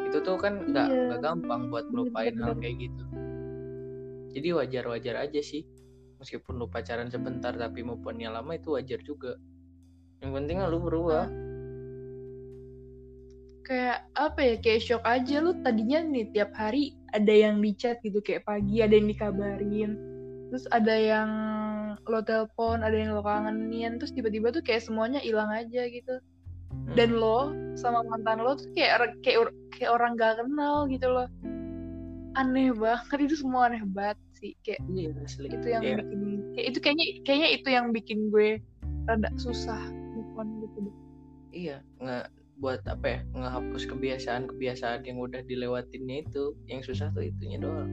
Itu 0.00 0.22
tuh 0.22 0.38
kan 0.38 0.70
nggak 0.70 0.88
Iya, 0.92 1.02
nggak 1.10 1.20
gampang 1.24 1.72
buat 1.72 1.88
ngelupain 1.90 2.36
hal 2.38 2.54
kayak 2.60 2.76
gitu. 2.88 3.04
Jadi 4.36 4.48
wajar-wajar 4.52 5.16
aja 5.16 5.40
sih 5.40 5.64
meskipun 6.20 6.60
lu 6.60 6.68
pacaran 6.68 7.08
sebentar 7.08 7.52
tapi 7.56 7.84
move 7.84 8.04
on-nya 8.04 8.32
lama 8.32 8.56
itu 8.56 8.76
wajar 8.76 9.00
juga. 9.00 9.36
Yang 10.20 10.30
penting 10.42 10.56
lu 10.66 10.78
berubah 10.80 11.45
kayak 13.66 14.06
apa 14.14 14.38
ya 14.40 14.54
kayak 14.62 14.80
shock 14.80 15.02
aja. 15.02 15.42
Lu 15.42 15.58
tadinya 15.66 15.98
nih 16.00 16.30
tiap 16.30 16.54
hari 16.54 16.94
ada 17.10 17.34
yang 17.34 17.58
di 17.58 17.74
chat 17.74 17.98
gitu 18.06 18.22
kayak 18.22 18.46
pagi 18.46 18.78
ada 18.80 18.94
yang 18.94 19.10
dikabarin. 19.10 19.98
Terus 20.54 20.64
ada 20.70 20.94
yang 20.94 21.30
lo 22.06 22.22
telepon 22.22 22.86
ada 22.86 22.94
yang 22.94 23.12
lo 23.12 23.26
kangenin. 23.26 23.98
Terus 23.98 24.14
tiba-tiba 24.14 24.54
tuh 24.54 24.62
kayak 24.62 24.86
semuanya 24.86 25.18
hilang 25.18 25.50
aja 25.50 25.84
gitu. 25.90 26.22
Hmm. 26.66 26.92
dan 26.98 27.14
lo 27.14 27.54
sama 27.78 28.02
mantan 28.04 28.42
lo 28.42 28.58
tuh 28.58 28.66
kayak 28.74 29.18
kayak 29.22 29.48
kayak 29.74 29.90
orang 29.90 30.18
gak 30.18 30.38
kenal 30.38 30.84
gitu 30.86 31.06
loh. 31.08 31.26
Aneh 32.36 32.70
banget 32.76 33.26
itu 33.32 33.36
semua 33.38 33.70
aneh 33.70 33.80
banget 33.86 34.18
sih. 34.36 34.52
Kayak 34.66 34.82
asli. 35.24 35.46
itu 35.50 35.66
yang 35.66 35.82
Kayak- 35.82 36.04
bikin 36.06 36.20
kayak 36.52 36.66
itu 36.68 36.78
kayaknya 36.82 37.06
kayaknya 37.24 37.48
itu 37.54 37.68
yang 37.70 37.86
bikin 37.94 38.18
gue 38.30 38.48
rada 39.06 39.30
susah 39.38 39.78
move 40.12 40.30
on 40.36 40.48
gitu 40.62 40.78
deh. 40.90 40.96
iya 41.54 41.76
nggak 42.02 42.26
buat 42.56 42.80
apa 42.88 43.06
ya 43.06 43.20
ngehapus 43.36 43.84
kebiasaan-kebiasaan 43.92 45.04
yang 45.04 45.20
udah 45.20 45.44
dilewatinnya 45.44 46.24
itu 46.24 46.56
yang 46.64 46.80
susah 46.80 47.12
tuh 47.12 47.28
itunya 47.28 47.60
doang. 47.60 47.90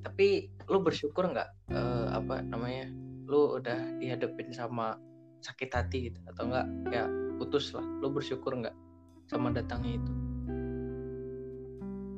Tapi 0.00 0.48
lu 0.72 0.80
bersyukur 0.80 1.28
nggak 1.28 1.48
eh, 1.72 2.06
apa 2.12 2.40
namanya 2.40 2.88
lu 3.28 3.60
udah 3.60 4.00
dihadapin 4.00 4.48
sama 4.56 4.96
sakit 5.44 5.70
hati 5.70 6.10
gitu 6.10 6.18
atau 6.32 6.48
enggak 6.48 6.66
ya 6.90 7.04
putus 7.38 7.70
lah 7.76 7.84
lu 8.02 8.10
bersyukur 8.10 8.56
nggak 8.56 8.74
sama 9.28 9.52
datangnya 9.52 10.00
itu? 10.00 10.12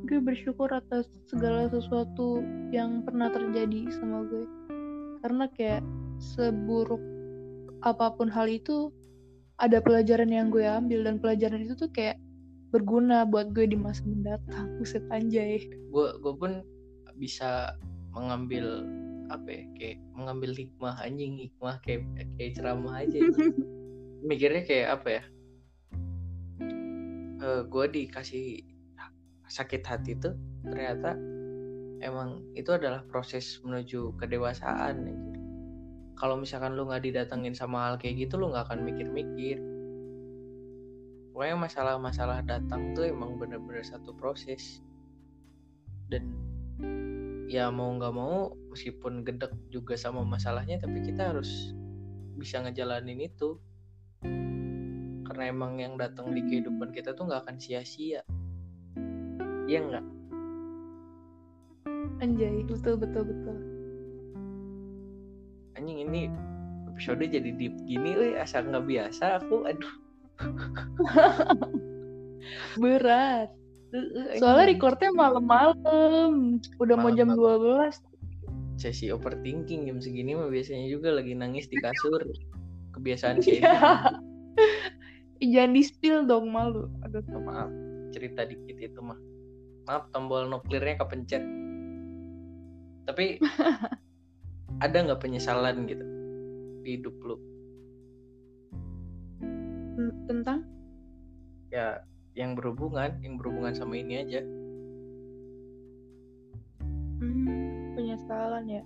Gue 0.06 0.18
bersyukur 0.18 0.70
atas 0.74 1.06
segala 1.30 1.70
sesuatu 1.70 2.42
yang 2.74 3.06
pernah 3.06 3.30
terjadi 3.30 3.90
sama 3.94 4.26
gue. 4.26 4.46
Karena 5.22 5.46
kayak 5.54 5.86
seburuk 6.18 7.02
apa 7.86 8.12
pun 8.14 8.26
hal 8.26 8.50
itu 8.50 8.90
ada 9.60 9.78
pelajaran 9.84 10.32
yang 10.32 10.48
gue 10.48 10.64
ambil 10.64 11.04
dan 11.04 11.20
pelajaran 11.20 11.68
itu 11.68 11.76
tuh 11.76 11.92
kayak 11.92 12.16
berguna 12.72 13.28
buat 13.28 13.52
gue 13.52 13.68
di 13.68 13.76
masa 13.76 14.00
mendatang. 14.08 14.80
Buset 14.80 15.04
anjay. 15.12 15.68
Gue 15.92 16.16
gue 16.18 16.34
pun 16.34 16.64
bisa 17.20 17.76
mengambil 18.16 18.88
apa 19.30 19.46
ya 19.46 19.62
kayak 19.78 19.98
mengambil 20.16 20.50
hikmah 20.56 20.96
anjing 20.98 21.38
hikmah 21.38 21.76
kayak 21.84 22.02
kayak 22.40 22.56
ceramah 22.56 23.04
aja. 23.04 23.20
Mikirnya 24.28 24.62
kayak 24.64 24.88
apa 25.00 25.08
ya? 25.20 25.22
Gue 27.68 27.86
dikasih 27.88 28.64
sakit 29.50 29.82
hati 29.82 30.14
tuh 30.16 30.34
ternyata 30.62 31.18
emang 32.00 32.46
itu 32.54 32.70
adalah 32.70 33.02
proses 33.10 33.60
menuju 33.60 34.16
kedewasaan 34.16 35.10
anjir. 35.10 35.29
Kalau 36.20 36.36
misalkan 36.36 36.76
lu 36.76 36.84
nggak 36.84 37.00
didatengin 37.08 37.56
sama 37.56 37.88
hal 37.88 37.94
kayak 37.96 38.28
gitu 38.28 38.36
lu 38.36 38.52
nggak 38.52 38.68
akan 38.68 38.84
mikir-mikir. 38.84 39.56
Pokoknya 41.32 41.56
masalah-masalah 41.56 42.44
datang 42.44 42.92
tuh 42.92 43.08
emang 43.08 43.40
bener-bener 43.40 43.80
satu 43.80 44.12
proses. 44.12 44.84
Dan 46.12 46.36
ya 47.48 47.72
mau 47.72 47.88
nggak 47.96 48.12
mau 48.12 48.52
meskipun 48.68 49.24
gedek 49.24 49.56
juga 49.72 49.96
sama 49.96 50.20
masalahnya 50.20 50.76
tapi 50.76 51.00
kita 51.00 51.32
harus 51.32 51.72
bisa 52.36 52.60
ngejalanin 52.60 53.24
itu. 53.24 53.56
Karena 55.24 55.44
emang 55.48 55.80
yang 55.80 55.96
datang 55.96 56.36
di 56.36 56.44
kehidupan 56.44 56.92
kita 56.92 57.16
tuh 57.16 57.32
nggak 57.32 57.48
akan 57.48 57.56
sia-sia. 57.56 58.20
Iya 59.64 59.80
nggak? 59.88 60.06
Anjay 62.20 62.60
betul 62.68 63.00
betul 63.00 63.24
betul 63.24 63.79
anjing 65.80 66.04
ini 66.04 66.28
episode 66.92 67.24
jadi 67.24 67.50
deep 67.56 67.72
gini 67.88 68.12
weh 68.12 68.32
asal 68.36 68.68
nggak 68.68 68.84
biasa 68.84 69.40
aku 69.40 69.64
aduh. 69.64 69.94
Berat. 72.80 73.48
Eh, 73.90 74.38
soalnya 74.38 74.76
recordnya 74.76 75.10
malam-malam 75.10 76.60
udah 76.78 76.96
mau 77.00 77.10
jam 77.10 77.32
Malam-malam. 77.32 77.96
12 77.96 78.10
sesi 78.80 79.12
overthinking 79.12 79.92
jam 79.92 80.00
segini 80.00 80.32
mah 80.32 80.48
biasanya 80.48 80.88
juga 80.88 81.12
lagi 81.12 81.36
nangis 81.36 81.68
di 81.68 81.76
kasur. 81.80 82.20
Kebiasaan 82.96 83.40
sih 83.44 83.60
Iya. 83.60 84.16
Jangan 85.52 85.72
di 85.72 85.82
spill 85.84 86.28
dong 86.28 86.52
malu. 86.52 86.88
Aduh. 87.04 87.24
Maaf 87.24 87.72
cerita 88.12 88.44
dikit 88.44 88.76
itu 88.76 89.00
mah. 89.00 89.16
Maaf 89.88 90.08
tombol 90.12 90.48
nuklirnya 90.48 91.00
kepencet. 91.00 91.44
Tapi 93.08 93.40
ada 94.80 94.96
nggak 94.96 95.20
penyesalan 95.20 95.84
gitu 95.84 96.04
di 96.80 96.96
hidup 96.96 97.16
lu 97.20 97.36
Ten- 99.96 100.16
tentang 100.24 100.64
ya 101.68 102.00
yang 102.32 102.56
berhubungan 102.56 103.20
yang 103.20 103.36
berhubungan 103.36 103.76
sama 103.76 104.00
ini 104.00 104.14
aja 104.24 104.42
Hmm, 107.20 107.92
penyesalan 107.92 108.64
ya. 108.64 108.82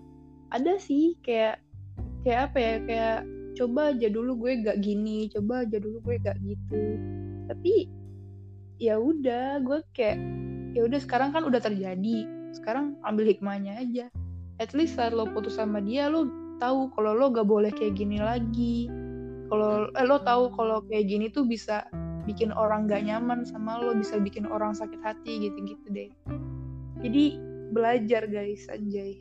Ada 0.51 0.75
sih 0.83 1.15
kayak 1.23 1.63
kayak 2.27 2.51
apa 2.51 2.59
ya 2.59 2.75
kayak 2.83 3.19
coba 3.55 3.95
aja 3.95 4.11
dulu 4.11 4.43
gue 4.43 4.53
gak 4.67 4.83
gini, 4.83 5.31
coba 5.31 5.63
aja 5.63 5.79
dulu 5.79 6.03
gue 6.03 6.19
gak 6.19 6.35
gitu. 6.43 6.99
Tapi 7.47 7.87
ya 8.83 8.99
udah 8.99 9.63
gue 9.63 9.79
kayak 9.95 10.19
ya 10.75 10.83
udah 10.83 10.99
sekarang 10.99 11.31
kan 11.31 11.47
udah 11.47 11.63
terjadi. 11.63 12.27
Sekarang 12.59 12.99
ambil 13.07 13.31
hikmahnya 13.31 13.79
aja. 13.79 14.11
At 14.63 14.71
least 14.71 14.95
saat 14.95 15.11
lo 15.11 15.27
putus 15.27 15.59
sama 15.59 15.83
dia 15.83 16.07
lo 16.07 16.31
tahu 16.63 16.93
kalau 16.95 17.13
lo 17.15 17.31
gak 17.35 17.47
boleh 17.47 17.75
kayak 17.75 17.99
gini 17.99 18.23
lagi. 18.23 18.87
Kalau 19.51 19.91
eh, 19.91 20.07
lo 20.07 20.23
tahu 20.23 20.55
kalau 20.55 20.83
kayak 20.87 21.11
gini 21.11 21.27
tuh 21.31 21.43
bisa 21.45 21.85
bikin 22.25 22.55
orang 22.55 22.87
gak 22.87 23.05
nyaman 23.05 23.43
sama 23.45 23.83
lo 23.83 23.93
bisa 23.99 24.17
bikin 24.23 24.47
orang 24.47 24.73
sakit 24.73 25.01
hati 25.03 25.51
gitu-gitu 25.51 25.87
deh. 25.91 26.11
Jadi 27.03 27.39
belajar 27.75 28.31
guys 28.31 28.71
anjay. 28.71 29.19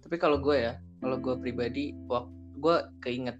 Tapi 0.00 0.16
kalau 0.16 0.40
gue 0.40 0.56
ya 0.56 0.80
kalau 1.04 1.20
gue 1.20 1.34
pribadi 1.36 1.92
waktu 2.08 2.32
gue 2.56 2.76
keinget 3.04 3.36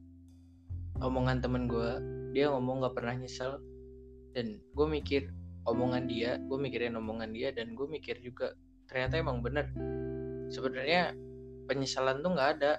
omongan 1.00 1.40
temen 1.40 1.64
gue 1.64 1.90
dia 2.36 2.52
ngomong 2.52 2.84
gak 2.84 2.94
pernah 3.00 3.16
nyesel. 3.16 3.58
Dan 4.36 4.60
gue 4.76 4.84
mikir 4.84 5.32
omongan 5.66 6.06
dia 6.06 6.38
gue 6.46 6.58
mikirin 6.60 6.94
omongan 6.94 7.34
dia 7.34 7.50
dan 7.50 7.74
gue 7.74 7.86
mikir 7.90 8.22
juga 8.22 8.54
ternyata 8.86 9.18
emang 9.18 9.42
bener 9.42 9.66
sebenarnya 10.50 11.14
penyesalan 11.66 12.22
tuh 12.22 12.34
nggak 12.34 12.50
ada. 12.60 12.72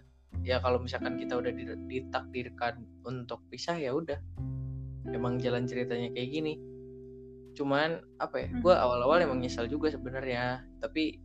Ya 0.44 0.62
kalau 0.64 0.80
misalkan 0.80 1.20
kita 1.20 1.40
udah 1.40 1.52
ditakdirkan 1.88 2.84
untuk 3.04 3.44
pisah 3.52 3.76
ya 3.76 3.92
udah. 3.96 4.20
Emang 5.12 5.40
jalan 5.40 5.68
ceritanya 5.68 6.12
kayak 6.12 6.30
gini. 6.32 6.54
Cuman 7.56 8.00
apa 8.20 8.46
ya 8.46 8.48
gue 8.54 8.74
hmm. 8.74 8.84
awal-awal 8.84 9.18
emang 9.24 9.40
nyesal 9.44 9.68
juga 9.68 9.92
sebenarnya. 9.92 10.64
Tapi 10.80 11.20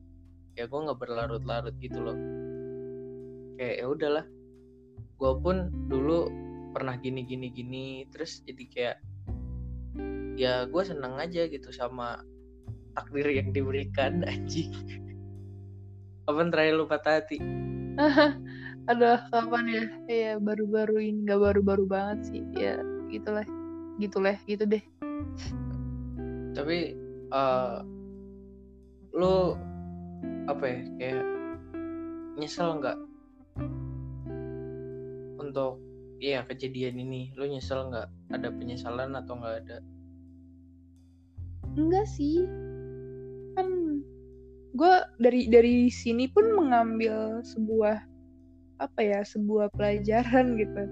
ya 0.59 0.67
gue 0.67 0.79
nggak 0.79 0.99
berlarut-larut 0.99 1.75
gitu 1.79 1.99
loh. 2.03 2.19
Kayak 3.59 3.75
ya 3.83 3.87
udahlah. 3.87 4.27
Gue 5.19 5.33
pun 5.39 5.71
dulu 5.87 6.31
pernah 6.75 6.99
gini 6.99 7.23
gini 7.27 7.53
gini. 7.53 7.87
Terus 8.11 8.43
jadi 8.43 8.65
kayak 8.71 8.97
ya 10.41 10.65
gue 10.65 10.83
seneng 10.83 11.21
aja 11.21 11.47
gitu 11.47 11.69
sama 11.71 12.25
takdir 12.97 13.29
yang 13.29 13.53
diberikan 13.53 14.25
anjing 14.33 14.73
kapan 16.27 16.49
terakhir 16.55 16.75
lu 16.79 16.85
patah 16.87 17.19
hati? 17.19 17.39
Aduh 18.91 19.21
kapan 19.31 19.65
ya? 19.69 19.85
Iya 20.11 20.33
baru-baru 20.43 20.99
ini 20.99 21.27
nggak 21.27 21.41
baru-baru 21.41 21.85
banget 21.87 22.19
sih. 22.31 22.43
Ya 22.55 22.83
gitulah. 23.11 23.47
Gitulah 23.99 24.37
gitu 24.47 24.65
deh. 24.67 24.83
Tapi 26.53 26.99
uh, 27.31 27.83
lu 29.15 29.55
apa 30.51 30.65
ya? 30.67 30.81
Kayak 30.99 31.25
nyesel 32.39 32.69
nggak? 32.83 32.99
Untuk 35.39 35.79
ya 36.19 36.43
kejadian 36.47 37.03
ini. 37.03 37.31
Lu 37.39 37.47
nyesel 37.47 37.91
nggak? 37.91 38.09
Ada 38.35 38.49
penyesalan 38.51 39.15
atau 39.15 39.39
nggak 39.39 39.57
ada? 39.67 39.79
Enggak 41.73 42.05
sih 42.05 42.45
gue 44.73 44.95
dari 45.21 45.53
dari 45.53 45.93
sini 45.93 46.29
pun 46.33 46.57
mengambil 46.57 47.45
sebuah 47.45 48.01
apa 48.81 49.01
ya 49.01 49.21
sebuah 49.23 49.69
pelajaran 49.77 50.57
gitu. 50.57 50.83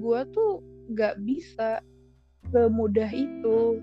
Gue 0.00 0.20
tuh 0.32 0.64
nggak 0.92 1.20
bisa 1.22 1.84
semudah 2.50 3.10
itu 3.12 3.80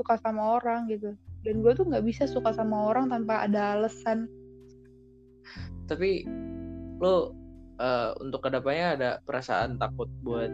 suka 0.00 0.16
sama 0.24 0.60
orang 0.60 0.88
gitu. 0.88 1.12
Dan 1.44 1.64
gue 1.64 1.72
tuh 1.72 1.88
nggak 1.88 2.04
bisa 2.04 2.24
suka 2.24 2.52
sama 2.56 2.92
orang 2.92 3.12
tanpa 3.12 3.44
ada 3.44 3.76
alasan. 3.76 4.28
Tapi 5.88 6.24
lo 7.00 7.32
uh, 7.80 8.12
untuk 8.20 8.44
ke 8.44 8.48
depannya 8.52 8.86
ada 8.96 9.10
perasaan 9.24 9.76
takut 9.80 10.08
buat 10.24 10.52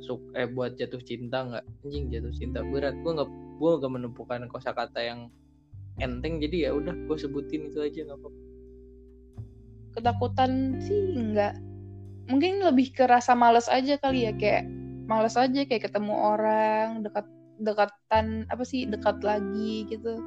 suk 0.00 0.22
eh 0.32 0.48
buat 0.48 0.78
jatuh 0.78 1.02
cinta 1.02 1.44
nggak? 1.46 1.64
Anjing 1.86 2.14
jatuh 2.14 2.34
cinta 2.34 2.62
berat. 2.62 2.94
Gue 3.02 3.12
nggak 3.18 3.30
gue 3.60 3.72
gak 3.76 3.92
menemukan 3.92 4.48
kosakata 4.48 5.04
yang 5.04 5.28
enteng 6.00 6.40
jadi 6.40 6.68
ya 6.68 6.70
udah 6.76 6.96
gue 7.06 7.16
sebutin 7.16 7.70
itu 7.70 7.78
aja 7.80 8.08
nggak 8.08 8.18
apa-apa. 8.18 8.40
Ketakutan 9.96 10.50
sih 10.82 11.16
enggak 11.16 11.54
mungkin 12.30 12.62
lebih 12.62 12.94
ke 12.94 13.10
rasa 13.10 13.34
males 13.34 13.66
aja 13.66 13.98
kali 13.98 14.30
ya 14.30 14.32
kayak 14.36 14.64
males 15.10 15.34
aja 15.34 15.66
kayak 15.66 15.90
ketemu 15.90 16.14
orang 16.14 17.02
dekat 17.02 17.26
dekatan 17.60 18.46
apa 18.48 18.62
sih 18.64 18.86
dekat 18.86 19.20
lagi 19.20 19.86
gitu. 19.90 20.20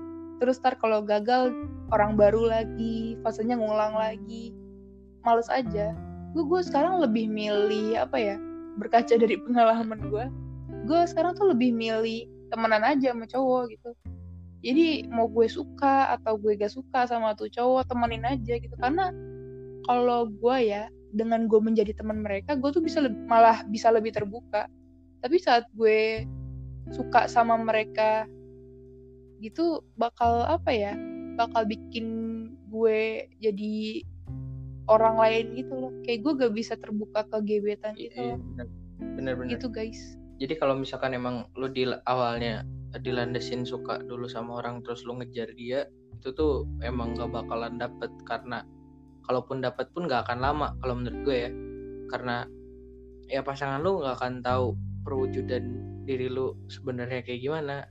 Terus 0.43 0.59
ntar 0.59 0.75
kalau 0.77 0.99
gagal 1.01 1.55
orang 1.95 2.19
baru 2.19 2.51
lagi 2.51 3.15
fasenya 3.23 3.55
ngulang 3.55 3.95
lagi. 3.95 4.51
Males 5.23 5.47
aja. 5.47 5.95
Gue 6.35 6.43
gue 6.43 6.61
sekarang 6.65 6.99
lebih 6.99 7.31
milih 7.31 7.95
apa 8.03 8.17
ya 8.19 8.35
berkaca 8.77 9.15
dari 9.15 9.37
pengalaman 9.37 10.01
gue 10.09 10.25
gue 10.83 11.01
sekarang 11.07 11.37
tuh 11.37 11.53
lebih 11.53 11.71
milih 11.71 12.27
temenan 12.51 12.83
aja 12.83 13.15
sama 13.15 13.25
cowok 13.29 13.63
gitu 13.71 13.89
jadi 14.63 15.11
mau 15.11 15.27
gue 15.27 15.45
suka 15.51 16.15
atau 16.15 16.39
gue 16.39 16.55
gak 16.55 16.71
suka 16.71 17.03
sama 17.03 17.35
tuh 17.35 17.51
cowok 17.51 17.83
temenin 17.91 18.23
aja 18.23 18.55
gitu. 18.55 18.71
Karena 18.79 19.11
kalau 19.83 20.31
gue 20.31 20.57
ya 20.63 20.87
dengan 21.11 21.45
gue 21.51 21.59
menjadi 21.59 21.93
teman 21.93 22.23
mereka 22.23 22.55
gue 22.55 22.71
tuh 22.71 22.79
bisa 22.79 23.03
malah 23.27 23.67
bisa 23.67 23.91
lebih 23.91 24.15
terbuka. 24.15 24.71
Tapi 25.19 25.35
saat 25.43 25.67
gue 25.75 26.23
suka 26.95 27.27
sama 27.27 27.59
mereka 27.59 28.23
gitu 29.43 29.83
bakal 29.99 30.47
apa 30.47 30.71
ya 30.71 30.95
bakal 31.35 31.67
bikin 31.67 32.07
gue 32.71 33.27
jadi 33.43 34.07
orang 34.87 35.19
lain 35.19 35.45
gitu 35.59 35.75
loh. 35.75 35.91
Kayak 36.07 36.23
gue 36.23 36.31
gak 36.39 36.53
bisa 36.55 36.73
terbuka 36.79 37.27
ke 37.27 37.37
gebetan 37.43 37.99
gitu 37.99 38.15
iya, 38.15 38.35
bener-bener 39.19 39.59
gitu 39.59 39.67
guys 39.67 40.15
jadi 40.43 40.59
kalau 40.59 40.75
misalkan 40.75 41.15
emang 41.15 41.47
lu 41.55 41.71
di 41.71 41.87
awalnya 41.87 42.67
dilandesin 42.99 43.63
suka 43.63 44.03
dulu 44.03 44.27
sama 44.27 44.59
orang 44.59 44.83
terus 44.83 45.07
lu 45.07 45.15
ngejar 45.15 45.55
dia 45.55 45.87
itu 46.19 46.35
tuh 46.35 46.67
emang 46.83 47.15
gak 47.15 47.31
bakalan 47.31 47.79
dapet. 47.79 48.11
Karena 48.27 48.59
kalaupun 49.23 49.63
dapet 49.63 49.87
pun 49.95 50.03
gak 50.03 50.27
akan 50.27 50.43
lama 50.43 50.75
kalau 50.83 50.99
menurut 50.99 51.19
gue 51.23 51.37
ya. 51.47 51.51
Karena 52.11 52.43
ya 53.31 53.39
pasangan 53.39 53.79
lu 53.79 54.03
gak 54.03 54.19
akan 54.19 54.43
tahu 54.43 54.75
perwujudan 55.07 55.63
diri 56.03 56.27
lu 56.27 56.59
sebenarnya 56.67 57.23
kayak 57.23 57.39
gimana. 57.39 57.87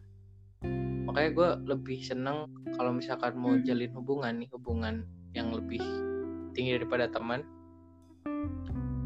Makanya 1.09 1.31
gue 1.33 1.49
lebih 1.73 2.05
seneng 2.05 2.53
kalau 2.77 2.93
misalkan 2.93 3.33
mau 3.33 3.57
hmm. 3.57 3.65
jalin 3.65 3.93
hubungan 3.97 4.33
nih 4.37 4.49
hubungan 4.53 5.09
yang 5.33 5.49
lebih 5.57 5.81
tinggi 6.53 6.77
daripada 6.77 7.09
teman. 7.09 7.49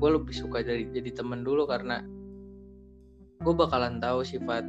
Gue 0.03 0.11
lebih 0.19 0.35
suka 0.35 0.67
dari 0.67 0.91
jadi 0.91 1.15
teman 1.15 1.47
dulu 1.47 1.67
karena 1.71 2.03
gue 3.41 3.55
bakalan 3.55 4.01
tahu 4.01 4.25
sifat 4.25 4.65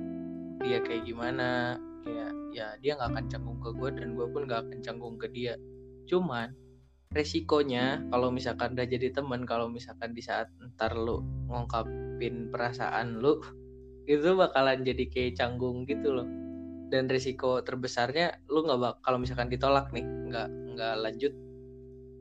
dia 0.64 0.80
kayak 0.84 1.08
gimana. 1.08 1.80
Kayak 2.04 2.32
ya 2.52 2.68
dia 2.82 2.92
nggak 2.98 3.10
akan 3.14 3.26
canggung 3.30 3.60
ke 3.62 3.70
gue 3.76 3.90
dan 3.96 4.08
gue 4.18 4.28
pun 4.30 4.42
nggak 4.48 4.62
akan 4.68 4.80
canggung 4.84 5.16
ke 5.16 5.28
dia. 5.32 5.56
Cuman 6.08 6.52
resikonya 7.14 8.04
kalau 8.12 8.30
misalkan 8.34 8.76
udah 8.76 8.88
jadi 8.88 9.16
temen 9.16 9.48
kalau 9.48 9.72
misalkan 9.72 10.12
di 10.12 10.20
saat 10.20 10.52
ntar 10.76 10.92
lu 10.92 11.24
ngungkapin 11.48 12.52
perasaan 12.52 13.24
lu 13.24 13.40
itu 14.12 14.36
bakalan 14.36 14.84
jadi 14.84 15.04
kayak 15.08 15.40
canggung 15.40 15.88
gitu 15.88 16.12
loh. 16.12 16.28
Dan 16.88 17.12
resiko 17.12 17.60
terbesarnya 17.64 18.48
lu 18.48 18.64
nggak 18.64 18.80
bak 18.80 18.96
kalau 19.04 19.20
misalkan 19.20 19.52
ditolak 19.52 19.92
nih 19.92 20.04
nggak 20.04 20.48
nggak 20.76 20.96
lanjut 21.04 21.34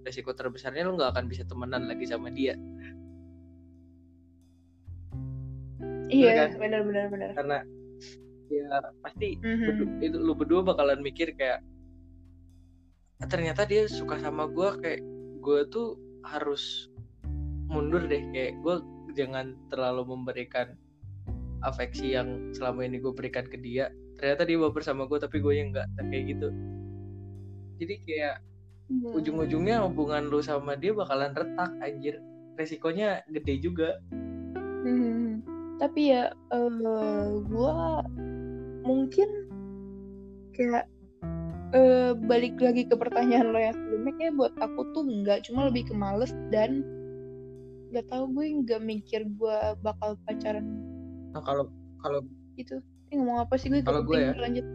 resiko 0.06 0.30
terbesarnya 0.34 0.86
lu 0.86 0.94
nggak 0.94 1.18
akan 1.18 1.26
bisa 1.26 1.42
temenan 1.42 1.90
lagi 1.90 2.06
sama 2.06 2.30
dia 2.30 2.54
iya 6.10 6.46
kan? 6.46 6.58
benar 6.60 6.80
benar 6.86 7.04
benar 7.10 7.30
karena 7.34 7.58
ya 8.46 8.78
pasti 9.02 9.38
mm-hmm. 9.42 10.02
itu 10.02 10.16
lu 10.18 10.34
berdua 10.38 10.62
bakalan 10.62 11.02
mikir 11.02 11.34
kayak 11.34 11.62
ah, 13.22 13.26
ternyata 13.26 13.66
dia 13.66 13.90
suka 13.90 14.18
sama 14.22 14.46
gue 14.46 14.68
kayak 14.82 15.02
gue 15.42 15.60
tuh 15.70 15.98
harus 16.26 16.90
mundur 17.66 18.06
deh 18.06 18.22
kayak 18.30 18.58
gue 18.62 18.76
jangan 19.18 19.58
terlalu 19.72 20.14
memberikan 20.14 20.78
afeksi 21.66 22.14
yang 22.14 22.54
selama 22.54 22.86
ini 22.86 23.02
gue 23.02 23.10
berikan 23.10 23.46
ke 23.48 23.58
dia 23.58 23.90
ternyata 24.20 24.46
dia 24.46 24.56
baper 24.62 24.82
sama 24.86 25.10
gue 25.10 25.18
tapi 25.18 25.42
gue 25.42 25.54
yang 25.56 25.74
enggak 25.74 25.88
kayak 25.98 26.24
gitu 26.36 26.48
jadi 27.76 27.94
kayak 28.06 28.36
hmm. 28.92 29.16
ujung-ujungnya 29.18 29.82
hubungan 29.82 30.30
lu 30.30 30.38
sama 30.38 30.78
dia 30.78 30.94
bakalan 30.94 31.34
retak 31.34 31.72
anjir 31.82 32.22
resikonya 32.54 33.26
gede 33.26 33.54
juga 33.58 33.98
hmm 34.86 35.55
tapi 35.76 36.14
ya 36.14 36.32
uh, 36.52 36.70
eh, 36.72 37.28
gue 37.44 37.76
mungkin 38.86 39.28
kayak 40.56 40.88
uh, 41.76 42.16
balik 42.16 42.56
lagi 42.62 42.88
ke 42.88 42.96
pertanyaan 42.96 43.52
lo 43.52 43.58
yang 43.60 43.76
sebelumnya 43.76 44.12
kayak 44.16 44.34
buat 44.40 44.54
aku 44.62 44.80
tuh 44.96 45.04
nggak 45.04 45.44
cuma 45.48 45.68
lebih 45.68 45.88
ke 45.88 45.94
males 45.94 46.32
dan 46.48 46.80
nggak 47.92 48.08
tahu 48.08 48.24
gue 48.34 48.46
nggak 48.64 48.82
mikir 48.82 49.28
gue 49.36 49.58
bakal 49.84 50.16
pacaran 50.24 50.64
nah 51.36 51.44
kalau 51.44 51.68
kalau 52.00 52.24
itu 52.56 52.80
ini 53.06 53.22
ngomong 53.22 53.46
apa 53.46 53.54
sih 53.54 53.70
gue 53.70 53.86
kalau 53.86 54.02
gue 54.02 54.18
ya? 54.18 54.34
lanjut. 54.34 54.66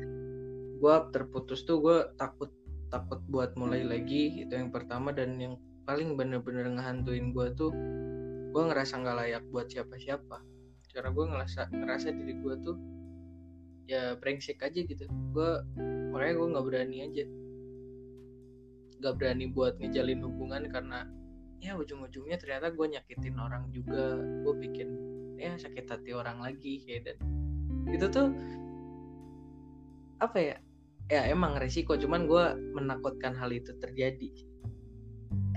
Gue 0.80 0.96
terputus 1.12 1.68
tuh 1.68 1.84
gue 1.84 1.98
takut 2.16 2.50
takut 2.88 3.20
buat 3.28 3.56
mulai 3.60 3.84
lagi 3.84 4.44
itu 4.48 4.54
yang 4.56 4.72
pertama. 4.72 5.12
Dan 5.12 5.36
yang 5.38 5.56
paling 5.84 6.16
bener-bener 6.16 6.72
ngehantuin 6.72 7.36
gue 7.36 7.48
tuh 7.60 7.72
gue 8.52 8.64
ngerasa 8.64 9.04
nggak 9.04 9.18
layak 9.20 9.44
buat 9.52 9.68
siapa-siapa 9.68 10.51
karena 10.92 11.10
gue 11.12 11.26
ngerasa 11.26 11.62
ngerasa 11.72 12.08
diri 12.12 12.34
gue 12.40 12.56
tuh 12.64 12.78
ya 13.90 14.16
brengsek 14.20 14.62
aja 14.64 14.80
gitu. 14.84 15.04
Gue 15.36 15.64
makanya 16.12 16.34
gue 16.38 16.48
nggak 16.56 16.66
berani 16.68 16.98
aja. 17.04 17.26
Nggak 19.02 19.14
berani 19.18 19.46
buat 19.52 19.74
ngejalin 19.82 20.22
hubungan 20.24 20.64
karena 20.70 21.08
ya 21.62 21.78
ujung-ujungnya 21.78 22.38
ternyata 22.40 22.72
gue 22.72 22.86
nyakitin 22.88 23.36
orang 23.40 23.68
juga. 23.74 24.20
Gue 24.48 24.54
bikin 24.60 24.90
ya 25.42 25.58
sakit 25.58 25.90
hati 25.90 26.12
orang 26.14 26.38
lagi 26.40 26.86
kayak 26.86 27.10
dan 27.10 27.18
itu 27.90 28.06
tuh 28.08 28.30
apa 30.22 30.38
ya 30.38 30.56
ya 31.10 31.28
emang 31.28 31.58
resiko. 31.58 31.98
Cuman 31.98 32.30
gue 32.30 32.46
menakutkan 32.78 33.36
hal 33.36 33.52
itu 33.52 33.76
terjadi. 33.82 34.32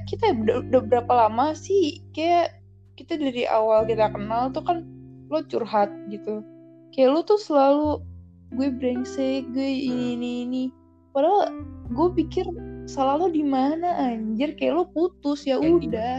Kita 0.04 0.36
udah, 0.36 0.68
udah 0.68 0.82
berapa 0.84 1.12
lama 1.26 1.56
sih 1.56 2.04
kayak 2.12 2.60
kita 2.94 3.18
dari 3.18 3.44
awal 3.50 3.82
kita 3.88 4.06
kenal 4.14 4.52
tuh 4.54 4.62
kan 4.62 4.93
lo 5.28 5.40
curhat 5.46 5.90
gitu. 6.12 6.44
Kayak 6.92 7.10
lo 7.10 7.20
tuh 7.26 7.40
selalu 7.40 7.90
gue 8.54 8.68
brengsek 8.70 9.50
gue 9.50 9.70
ini 9.90 10.18
ini 10.18 10.30
ini. 10.46 10.64
Padahal 11.14 11.50
gue 11.94 12.08
pikir 12.22 12.46
salah 12.84 13.24
lo 13.24 13.28
di 13.30 13.42
mana 13.42 14.14
anjir. 14.14 14.54
Kayak 14.56 14.82
lo 14.82 14.84
putus 14.90 15.46
ya 15.48 15.58
Kayak 15.58 15.90
udah. 15.90 16.18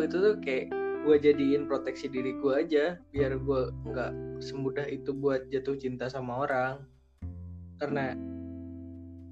Itu 0.00 0.16
tuh 0.18 0.34
kayak 0.42 0.70
gue 1.04 1.16
jadiin 1.20 1.68
proteksi 1.68 2.08
diri 2.08 2.32
gue 2.40 2.52
aja 2.56 2.96
biar 3.12 3.36
gue 3.36 3.62
nggak 3.92 4.40
semudah 4.40 4.88
itu 4.88 5.12
buat 5.12 5.48
jatuh 5.52 5.76
cinta 5.76 6.08
sama 6.08 6.44
orang. 6.46 6.84
Karena 7.80 8.14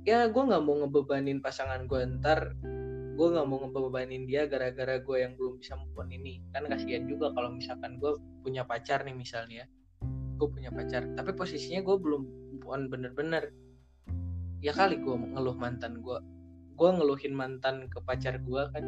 ya 0.03 0.27
gue 0.27 0.43
nggak 0.43 0.63
mau 0.67 0.83
ngebebanin 0.83 1.39
pasangan 1.39 1.87
gue 1.87 2.01
ntar 2.19 2.59
gue 3.13 3.27
nggak 3.29 3.47
mau 3.47 3.61
ngebebanin 3.69 4.25
dia 4.25 4.49
gara-gara 4.49 4.97
gue 4.97 5.17
yang 5.21 5.37
belum 5.37 5.61
bisa 5.61 5.77
on 5.77 6.09
ini. 6.09 6.41
Kan 6.57 6.65
kasihan 6.69 7.05
juga 7.05 7.33
kalau 7.37 7.53
misalkan 7.53 8.01
gue 8.01 8.17
punya 8.41 8.65
pacar 8.65 9.05
nih 9.05 9.13
misalnya 9.13 9.69
gue 10.41 10.49
punya 10.51 10.75
pacar 10.75 11.07
tapi 11.15 11.31
posisinya 11.37 11.85
gue 11.85 11.97
belum 12.01 12.23
on 12.65 12.89
bener-bener. 12.89 13.53
Ya 14.65 14.73
kali 14.73 14.99
gue 14.99 15.13
ngeluh 15.13 15.55
mantan 15.55 16.01
gue 16.01 16.19
gue 16.73 16.89
ngeluhin 16.89 17.37
mantan 17.37 17.87
ke 17.93 18.01
pacar 18.01 18.41
gue 18.41 18.63
kan 18.73 18.85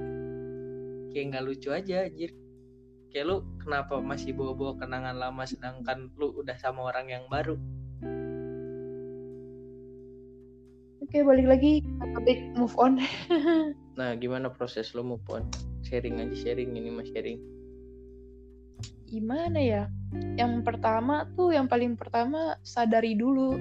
kayak 1.12 1.24
nggak 1.30 1.44
lucu 1.44 1.68
aja 1.70 2.08
anjir. 2.08 2.32
Kayak 3.12 3.24
lu 3.30 3.36
kenapa 3.62 4.02
masih 4.02 4.34
bawa-bawa 4.34 4.74
kenangan 4.80 5.14
lama 5.14 5.46
sedangkan 5.46 6.10
lu 6.18 6.34
udah 6.34 6.58
sama 6.58 6.90
orang 6.90 7.12
yang 7.12 7.24
baru 7.30 7.54
oke 11.14 11.30
balik 11.30 11.46
lagi 11.46 11.78
ke 11.78 12.06
topik 12.10 12.38
move 12.58 12.74
on. 12.74 12.98
Nah 13.94 14.18
gimana 14.18 14.50
proses 14.50 14.90
lu 14.98 15.06
move 15.06 15.22
on? 15.30 15.46
Sharing 15.86 16.18
aja 16.18 16.34
sharing 16.34 16.74
ini 16.74 16.90
mah 16.90 17.06
sharing. 17.06 17.38
Gimana 19.06 19.62
ya? 19.62 19.86
Yang 20.34 20.66
pertama 20.66 21.30
tuh 21.38 21.54
yang 21.54 21.70
paling 21.70 21.94
pertama 21.94 22.58
sadari 22.66 23.14
dulu. 23.14 23.54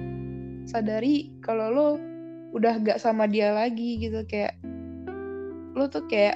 Sadari 0.66 1.30
kalau 1.38 1.70
lo 1.70 1.88
udah 2.58 2.82
gak 2.82 2.98
sama 2.98 3.30
dia 3.30 3.54
lagi 3.54 4.02
gitu 4.02 4.26
kayak 4.26 4.58
lo 5.78 5.86
tuh 5.86 6.02
kayak 6.10 6.34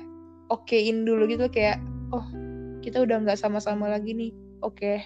okein 0.54 1.02
dulu 1.02 1.26
gitu 1.26 1.50
kayak 1.50 1.83
oh 2.14 2.22
kita 2.78 3.02
udah 3.02 3.26
nggak 3.26 3.42
sama-sama 3.42 3.90
lagi 3.90 4.14
nih. 4.14 4.31
Oke. 4.62 5.02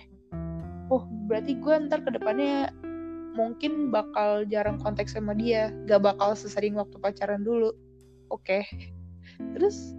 Oh 0.92 1.08
berarti 1.24 1.56
gue 1.56 1.72
ntar 1.88 2.04
ke 2.04 2.12
depannya 2.12 2.68
mungkin 3.32 3.88
bakal 3.88 4.44
jarang 4.48 4.76
kontak 4.80 5.08
sama 5.08 5.32
dia 5.32 5.72
gak 5.88 6.04
bakal 6.04 6.36
sesering 6.36 6.76
waktu 6.76 6.96
pacaran 7.00 7.44
dulu. 7.44 7.72
Oke. 8.28 8.64
Terus 9.56 9.96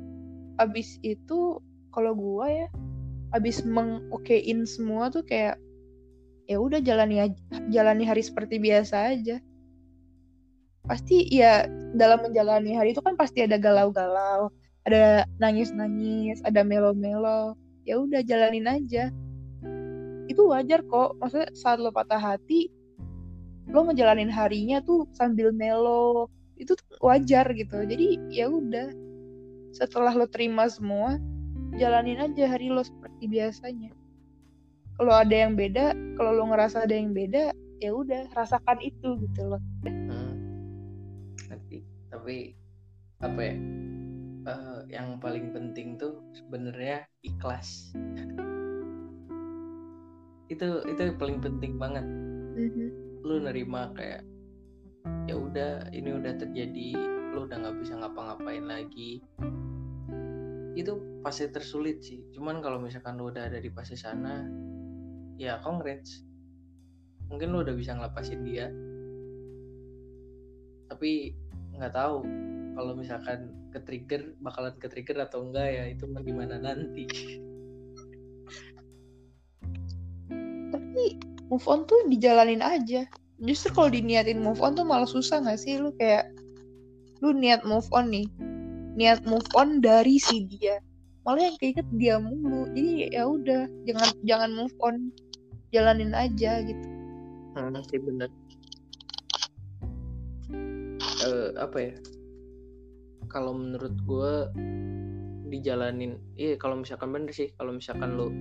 abis 0.61 1.01
itu 1.01 1.61
kalau 1.93 2.13
gue 2.13 2.47
ya 2.49 2.67
abis 3.33 3.65
mengokein 3.65 4.65
semua 4.69 5.09
tuh 5.09 5.25
kayak 5.25 5.57
ya 6.45 6.61
udah 6.61 6.77
jalani 6.81 7.29
aja, 7.29 7.39
jalani 7.73 8.05
hari 8.05 8.21
seperti 8.21 8.61
biasa 8.61 9.17
aja. 9.17 9.41
Pasti 10.85 11.25
ya 11.31 11.65
dalam 11.95 12.21
menjalani 12.21 12.77
hari 12.77 12.93
itu 12.93 13.01
kan 13.01 13.17
pasti 13.17 13.41
ada 13.41 13.57
galau-galau 13.57 14.51
ada 14.83 15.23
nangis-nangis 15.39 16.43
ada 16.43 16.61
melo-melo. 16.61 17.55
Ya 17.83 17.99
udah 17.99 18.23
jalanin 18.23 18.67
aja. 18.67 19.11
Itu 20.27 20.47
wajar 20.51 20.83
kok. 20.87 21.19
Maksudnya 21.19 21.51
saat 21.55 21.79
lo 21.79 21.91
patah 21.91 22.19
hati 22.19 22.71
lo 23.71 23.87
ngejalanin 23.87 24.31
harinya 24.31 24.83
tuh 24.83 25.07
sambil 25.15 25.55
melo 25.55 26.27
itu 26.59 26.75
tuh 26.75 26.87
wajar 26.99 27.47
gitu. 27.55 27.83
Jadi 27.83 28.19
ya 28.29 28.51
udah 28.51 28.91
setelah 29.73 30.13
lo 30.13 30.29
terima 30.29 30.69
semua 30.69 31.17
jalanin 31.79 32.21
aja 32.21 32.45
hari 32.45 32.69
lo 32.69 32.83
seperti 32.85 33.25
biasanya. 33.29 33.91
Kalau 34.99 35.13
ada 35.13 35.33
yang 35.33 35.57
beda 35.57 35.97
kalau 36.19 36.31
lo 36.37 36.43
ngerasa 36.53 36.85
ada 36.85 36.93
yang 36.93 37.15
beda 37.15 37.55
ya 37.81 37.91
udah 37.91 38.29
rasakan 38.37 38.79
itu 38.79 39.19
gitu 39.27 39.41
loh. 39.43 39.61
Hmm. 39.83 40.31
nanti 41.51 41.83
tapi 42.07 42.55
apa 43.19 43.39
ya 43.41 43.55
uh, 44.47 44.79
yang 44.87 45.19
paling 45.19 45.51
penting 45.51 45.97
tuh 45.97 46.21
sebenarnya 46.35 47.07
ikhlas. 47.25 47.91
Itu 50.51 50.85
itu 50.85 51.17
paling 51.17 51.41
penting 51.41 51.81
banget. 51.81 52.05
Mhm. 52.53 53.02
Lu 53.23 53.39
nerima 53.39 53.89
kayak 53.95 54.27
ya 55.27 55.35
udah 55.39 55.87
ini 55.95 56.11
udah 56.11 56.35
terjadi 56.35 56.95
lu 57.33 57.49
udah 57.49 57.57
nggak 57.65 57.77
bisa 57.81 57.97
ngapa-ngapain 57.97 58.65
lagi. 58.69 59.25
Itu 60.77 61.01
fase 61.25 61.49
tersulit 61.49 62.05
sih. 62.05 62.21
Cuman 62.35 62.61
kalau 62.61 62.77
misalkan 62.77 63.17
lu 63.17 63.33
udah 63.33 63.49
ada 63.49 63.57
di 63.57 63.73
fase 63.73 63.97
sana 63.97 64.45
ya 65.41 65.57
congrats. 65.65 66.21
Mungkin 67.33 67.49
lu 67.49 67.65
udah 67.65 67.73
bisa 67.73 67.97
ngelepasin 67.97 68.45
dia. 68.45 68.69
Tapi 70.93 71.33
nggak 71.73 71.93
tahu 71.97 72.21
kalau 72.77 72.93
misalkan 72.93 73.49
ke 73.73 73.81
trigger 73.81 74.37
bakalan 74.37 74.77
ke 74.77 74.85
trigger 74.85 75.25
atau 75.25 75.41
enggak 75.49 75.73
ya 75.73 75.89
itu 75.89 76.05
gimana 76.21 76.61
nanti. 76.61 77.09
Tapi 80.73 81.32
move 81.53 81.69
on 81.69 81.85
tuh 81.85 82.01
dijalanin 82.09 82.65
aja. 82.65 83.05
Justru 83.37 83.69
kalau 83.77 83.93
diniatin 83.93 84.41
move 84.41 84.57
on 84.57 84.73
tuh 84.73 84.81
malah 84.81 85.05
susah 85.05 85.45
gak 85.45 85.61
sih? 85.61 85.77
Lu 85.77 85.93
kayak 86.01 86.33
lu 87.21 87.29
niat 87.29 87.61
move 87.61 87.85
on 87.93 88.09
nih. 88.09 88.25
Niat 88.97 89.21
move 89.29 89.45
on 89.53 89.77
dari 89.77 90.17
si 90.17 90.49
dia. 90.49 90.81
Malah 91.29 91.53
yang 91.53 91.57
keinget 91.61 91.85
dia 92.01 92.17
mulu. 92.17 92.65
Jadi 92.73 93.13
ya 93.13 93.29
udah 93.29 93.69
jangan 93.85 94.09
jangan 94.25 94.49
move 94.57 94.73
on. 94.81 95.13
Jalanin 95.69 96.17
aja 96.17 96.65
gitu. 96.65 96.87
Hmm, 97.53 97.77
sih 97.85 98.01
bener. 98.01 98.33
Eh, 101.21 101.49
apa 101.53 101.77
ya? 101.77 101.93
Kalau 103.29 103.53
menurut 103.53 103.93
gue 104.09 104.33
dijalanin 105.53 106.17
iya 106.33 106.57
kalau 106.57 106.81
misalkan 106.81 107.13
bener 107.13 107.29
sih. 107.29 107.53
Kalau 107.61 107.77
misalkan 107.77 108.17
lu 108.17 108.33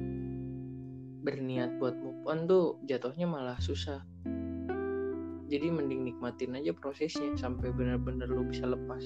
berniat 1.23 1.79
buat 1.79 1.95
move 1.95 2.23
on 2.27 2.51
tuh 2.51 2.77
jatuhnya 2.85 3.31
malah 3.31 3.59
susah. 3.63 4.03
Jadi 5.47 5.69
mending 5.69 6.09
nikmatin 6.09 6.59
aja 6.59 6.75
prosesnya 6.75 7.33
sampai 7.39 7.71
bener-bener 7.71 8.27
lu 8.27 8.43
bisa 8.49 8.67
lepas. 8.67 9.05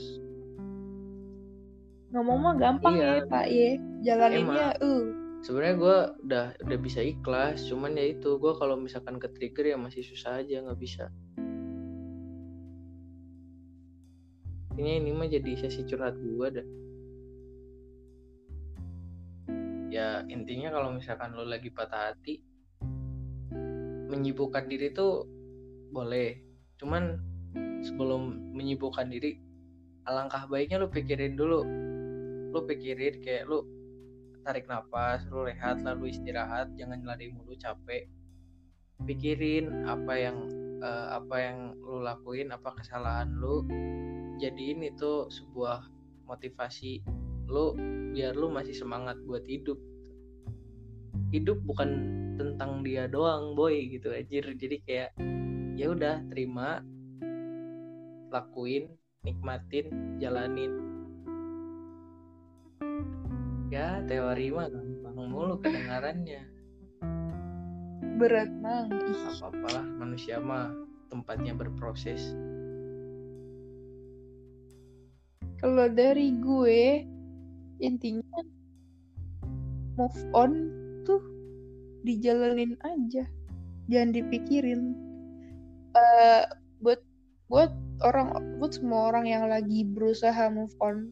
Ngomong 2.15 2.39
mah 2.39 2.55
gampang 2.57 2.97
Iya. 2.97 3.11
ya 3.21 3.23
pak 3.29 3.47
ya. 3.51 3.71
Jalaninnya 4.03 4.69
uh. 4.81 5.05
Sebenarnya 5.45 5.77
gue 5.77 5.99
udah 6.27 6.45
udah 6.65 6.79
bisa 6.81 7.01
ikhlas 7.05 7.69
cuman 7.69 7.99
ya 7.99 8.17
itu 8.17 8.41
gue 8.41 8.53
kalau 8.57 8.75
misalkan 8.81 9.21
ke 9.21 9.29
trigger 9.37 9.75
ya 9.75 9.77
masih 9.77 10.01
susah 10.07 10.41
aja 10.41 10.65
nggak 10.65 10.81
bisa. 10.81 11.13
Kayaknya 14.73 14.95
ini 15.03 15.11
mah 15.13 15.29
jadi 15.29 15.53
sesi 15.57 15.83
curhat 15.85 16.17
gue 16.17 16.47
dah 16.53 16.67
ya 19.97 20.21
intinya 20.29 20.69
kalau 20.69 20.93
misalkan 20.93 21.33
lo 21.33 21.49
lagi 21.49 21.73
patah 21.73 22.13
hati 22.13 22.45
menyibukkan 24.13 24.69
diri 24.69 24.93
tuh 24.93 25.25
boleh. 25.91 26.37
Cuman 26.77 27.17
sebelum 27.81 28.53
menyibukkan 28.53 29.09
diri 29.09 29.41
alangkah 30.05 30.45
baiknya 30.47 30.85
lo 30.85 30.93
pikirin 30.93 31.35
dulu. 31.35 31.65
Lo 32.53 32.61
pikirin 32.69 33.25
kayak 33.25 33.49
lo 33.49 33.65
tarik 34.47 34.71
nafas 34.71 35.27
lo 35.33 35.43
rehat 35.43 35.83
lalu 35.83 36.15
istirahat 36.15 36.71
jangan 36.77 37.03
lari 37.03 37.33
mulu 37.33 37.57
capek. 37.57 38.07
Pikirin 39.03 39.89
apa 39.89 40.13
yang 40.17 40.37
eh, 40.85 41.09
apa 41.17 41.37
yang 41.41 41.59
lo 41.81 42.05
lakuin 42.05 42.53
apa 42.53 42.77
kesalahan 42.77 43.33
lo. 43.41 43.65
Jadiin 44.37 44.85
itu 44.85 45.33
sebuah 45.33 45.89
motivasi 46.29 47.01
lo 47.47 47.79
biar 48.13 48.35
lo 48.35 48.51
masih 48.51 48.75
semangat 48.75 49.19
buat 49.27 49.43
hidup. 49.47 49.79
Hidup 51.31 51.59
bukan 51.67 51.91
tentang 52.39 52.83
dia 52.87 53.07
doang 53.07 53.55
boy 53.55 53.75
gitu 53.91 54.13
anjir. 54.13 54.47
Jadi 54.55 54.77
kayak 54.87 55.11
ya 55.75 55.93
udah 55.93 56.23
terima 56.31 56.83
lakuin 58.31 58.91
nikmatin 59.23 60.19
jalanin. 60.23 60.73
Ya 63.71 64.01
teori 64.07 64.55
mah 64.55 64.71
gampang 64.71 65.19
mulu 65.27 65.59
kedengarannya. 65.59 66.43
Berat 68.17 68.49
mang 68.65 68.89
apa 68.89 69.53
apalah 69.53 69.85
manusia 70.01 70.41
mah 70.41 70.73
tempatnya 71.13 71.53
berproses. 71.53 72.33
Kalau 75.57 75.89
dari 75.89 76.37
gue 76.37 77.16
intinya 77.81 78.41
move 79.97 80.21
on 80.37 80.53
tuh 81.09 81.21
dijalanin 82.05 82.77
aja. 82.85 83.25
Jangan 83.89 84.11
dipikirin. 84.13 84.95
Uh, 85.97 86.45
buat 86.85 87.01
buat 87.49 87.73
orang 88.05 88.61
buat 88.61 88.77
semua 88.77 89.09
orang 89.15 89.25
yang 89.25 89.49
lagi 89.49 89.87
berusaha 89.87 90.53
move 90.53 90.77
on 90.85 91.09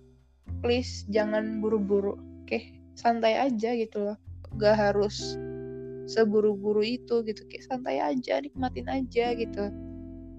please 0.61 1.09
jangan 1.09 1.65
buru-buru 1.65 2.21
oke? 2.21 2.49
Okay? 2.49 2.77
santai 2.95 3.39
aja 3.41 3.75
gitu 3.75 4.13
loh. 4.13 4.17
Gak 4.61 4.79
harus 4.79 5.35
seburu-buru 6.07 6.85
itu 6.85 7.25
gitu. 7.27 7.43
Kayak 7.51 7.65
santai 7.67 7.99
aja 7.99 8.39
nikmatin 8.39 8.87
aja 8.87 9.35
gitu. 9.35 9.65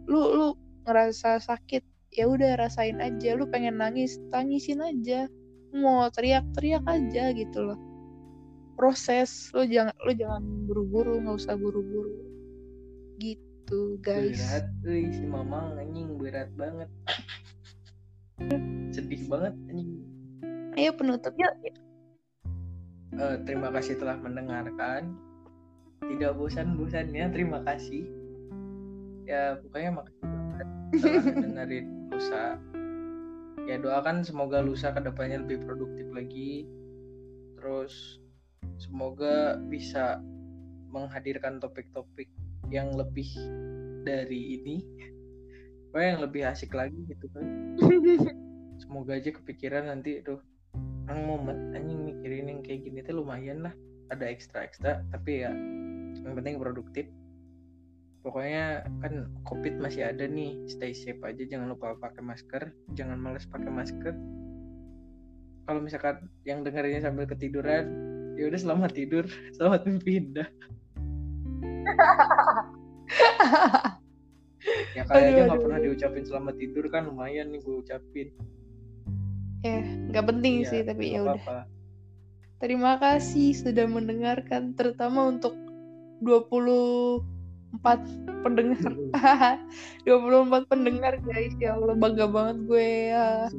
Lu 0.07 0.21
lu 0.37 0.47
ngerasa 0.85 1.41
sakit 1.41 1.83
ya 2.15 2.29
udah 2.29 2.55
rasain 2.55 3.01
aja. 3.01 3.35
Lu 3.35 3.49
pengen 3.49 3.81
nangis 3.81 4.21
tangisin 4.31 4.79
aja 4.79 5.27
mau 5.75 6.07
teriak-teriak 6.09 6.83
aja 6.87 7.35
gitu 7.35 7.59
loh. 7.61 7.79
Proses 8.75 9.51
lu 9.55 9.67
jangan 9.67 9.95
lu 10.03 10.11
jangan 10.15 10.43
buru-buru 10.67 11.19
nggak 11.19 11.35
usah 11.35 11.55
buru-buru. 11.59 12.15
Gitu 13.19 13.99
guys. 14.03 14.39
Berat 14.39 14.67
Uy, 14.87 15.11
si 15.11 15.23
mamang 15.23 15.75
anjing 15.79 16.15
berat 16.15 16.49
banget. 16.55 16.89
Sedih 18.91 19.23
banget 19.27 19.53
anjing. 19.71 19.99
Ayo 20.75 20.91
penutup 20.91 21.31
yuk 21.39 21.55
uh, 23.19 23.35
terima 23.43 23.71
kasih 23.71 23.95
telah 23.99 24.17
mendengarkan. 24.19 25.15
Tidak 26.05 26.37
bosan-bosannya 26.37 27.31
terima 27.33 27.63
kasih. 27.65 28.05
Ya 29.25 29.57
pokoknya 29.57 29.91
makasih 30.03 30.21
banget 30.21 30.67
telah 31.01 31.23
dengerin 31.43 31.85
lusa 32.13 32.43
ya 33.65 33.81
doakan 33.81 34.21
semoga 34.21 34.61
lusa 34.61 34.93
ke 34.93 35.01
depannya 35.01 35.41
lebih 35.41 35.65
produktif 35.65 36.07
lagi. 36.13 36.69
Terus 37.57 38.21
semoga 38.77 39.57
bisa 39.69 40.21
menghadirkan 40.93 41.57
topik-topik 41.57 42.29
yang 42.69 42.93
lebih 42.93 43.27
dari 44.05 44.61
ini. 44.61 44.77
Pokoknya 45.89 46.09
yang 46.17 46.21
lebih 46.23 46.41
asik 46.45 46.71
lagi 46.75 46.99
gitu 47.07 47.25
kan. 47.33 47.45
Semoga 48.83 49.15
aja 49.15 49.31
kepikiran 49.31 49.87
nanti 49.87 50.19
tuh 50.19 50.43
ang 51.07 51.23
momen 51.23 51.71
anjing 51.71 52.03
mikirin 52.03 52.51
yang 52.51 52.59
kayak 52.59 52.83
gini 52.83 52.99
tuh 52.99 53.23
lumayan 53.23 53.63
lah. 53.63 53.73
Ada 54.11 54.27
ekstra 54.27 54.67
ekstra 54.67 55.01
tapi 55.09 55.47
ya 55.47 55.55
yang 56.21 56.35
penting 56.35 56.59
produktif 56.59 57.07
pokoknya 58.25 58.81
kan 59.05 59.29
covid 59.45 59.77
masih 59.77 60.09
ada 60.09 60.25
nih 60.25 60.57
stay 60.65 60.97
safe 60.97 61.21
aja 61.21 61.45
jangan 61.45 61.69
lupa 61.69 61.93
pakai 62.01 62.25
masker 62.25 62.73
jangan 62.97 63.21
males 63.21 63.45
pakai 63.45 63.69
masker. 63.69 64.17
Kalau 65.65 65.81
misalkan 65.81 66.29
yang 66.45 66.65
dengerinnya 66.65 67.05
sambil 67.05 67.29
ketiduran 67.29 67.85
ya 68.33 68.49
udah 68.49 68.59
selamat 68.59 68.91
tidur 68.97 69.29
selamat 69.55 69.85
mimpi 69.85 70.17
indah 70.17 70.49
ya 74.95 75.03
kalian 75.05 75.29
aja 75.35 75.41
nggak 75.51 75.61
pernah 75.61 75.79
diucapin 75.79 76.23
selamat 76.25 76.55
tidur 76.57 76.85
kan 76.89 77.05
lumayan 77.05 77.53
nih 77.53 77.61
gue 77.61 77.75
ucapin. 77.85 78.27
Ya 79.61 79.81
nggak 79.81 80.25
penting 80.29 80.55
ya, 80.61 80.69
sih 80.69 80.81
tapi 80.85 81.03
ya 81.17 81.25
udah. 81.25 81.65
terima 82.61 82.97
kasih 82.97 83.53
sudah 83.53 83.85
mendengarkan 83.89 84.73
terutama 84.73 85.29
untuk 85.29 85.53
24 86.23 87.34
pendengar. 88.45 88.93
24 90.07 90.71
pendengar 90.71 91.13
guys. 91.25 91.53
Ya 91.57 91.73
Allah 91.75 91.97
bangga 91.97 92.29
banget 92.29 92.57
gue 92.69 92.89
ya. 93.11 93.49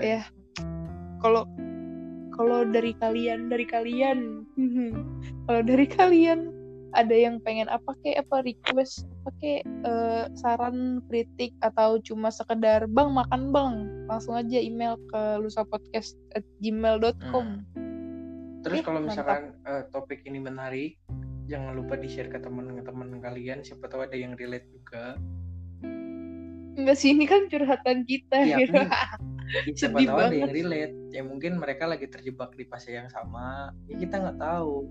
Ya. 0.00 0.22
Kalau 1.20 1.44
kalau 2.38 2.62
dari 2.70 2.94
kalian 2.96 3.50
dari 3.50 3.66
kalian. 3.66 4.46
Kalau 5.46 5.62
dari 5.64 5.86
kalian 5.86 6.52
ada 6.96 7.12
yang 7.12 7.36
pengen 7.44 7.68
apa 7.68 7.92
kayak 8.00 8.24
apa 8.24 8.40
request? 8.48 9.04
Apa 9.22 9.30
kayak 9.42 9.64
uh, 9.84 10.24
saran 10.38 11.02
kritik 11.10 11.52
atau 11.60 12.00
cuma 12.00 12.32
sekedar 12.32 12.88
bang 12.88 13.12
makan 13.12 13.52
bang. 13.52 13.74
Langsung 14.08 14.38
aja 14.38 14.56
email 14.56 14.96
ke 15.12 15.22
lusapodcast@gmail.com 15.44 17.44
hmm. 17.44 17.60
terus 18.64 18.80
eh, 18.80 18.84
kalau 18.84 19.04
misalkan 19.04 19.52
uh, 19.68 19.84
topik 19.94 20.24
ini 20.26 20.42
menarik 20.42 20.98
jangan 21.48 21.72
lupa 21.74 21.96
di 21.96 22.06
share 22.06 22.28
ke 22.28 22.38
teman-teman 22.38 23.18
kalian. 23.18 23.64
Siapa 23.64 23.88
tahu 23.88 24.04
ada 24.04 24.14
yang 24.14 24.36
relate 24.36 24.68
juga. 24.68 25.16
Enggak 26.78 26.96
sih 27.00 27.10
ini 27.16 27.26
kan 27.26 27.50
curhatan 27.50 28.06
kita 28.06 28.38
ya, 28.44 28.56
gitu. 28.62 28.78
ya, 29.66 29.72
siapa 29.74 29.98
tahu 29.98 30.14
banget. 30.14 30.30
ada 30.30 30.38
yang 30.38 30.54
relate. 30.54 30.94
Ya 31.10 31.22
mungkin 31.26 31.58
mereka 31.58 31.90
lagi 31.90 32.06
terjebak 32.06 32.54
di 32.54 32.68
fase 32.68 32.94
yang 32.94 33.10
sama. 33.10 33.74
Ya 33.90 33.98
kita 33.98 34.20
nggak 34.20 34.38
tahu. 34.38 34.86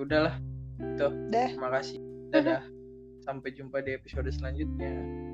Udahlah. 0.00 0.40
Itu 0.80 1.12
terima 1.28 1.68
kasih. 1.76 1.98
Dadah. 2.32 2.64
Sampai 3.20 3.52
jumpa 3.52 3.84
di 3.84 3.92
episode 3.92 4.32
selanjutnya 4.32 5.28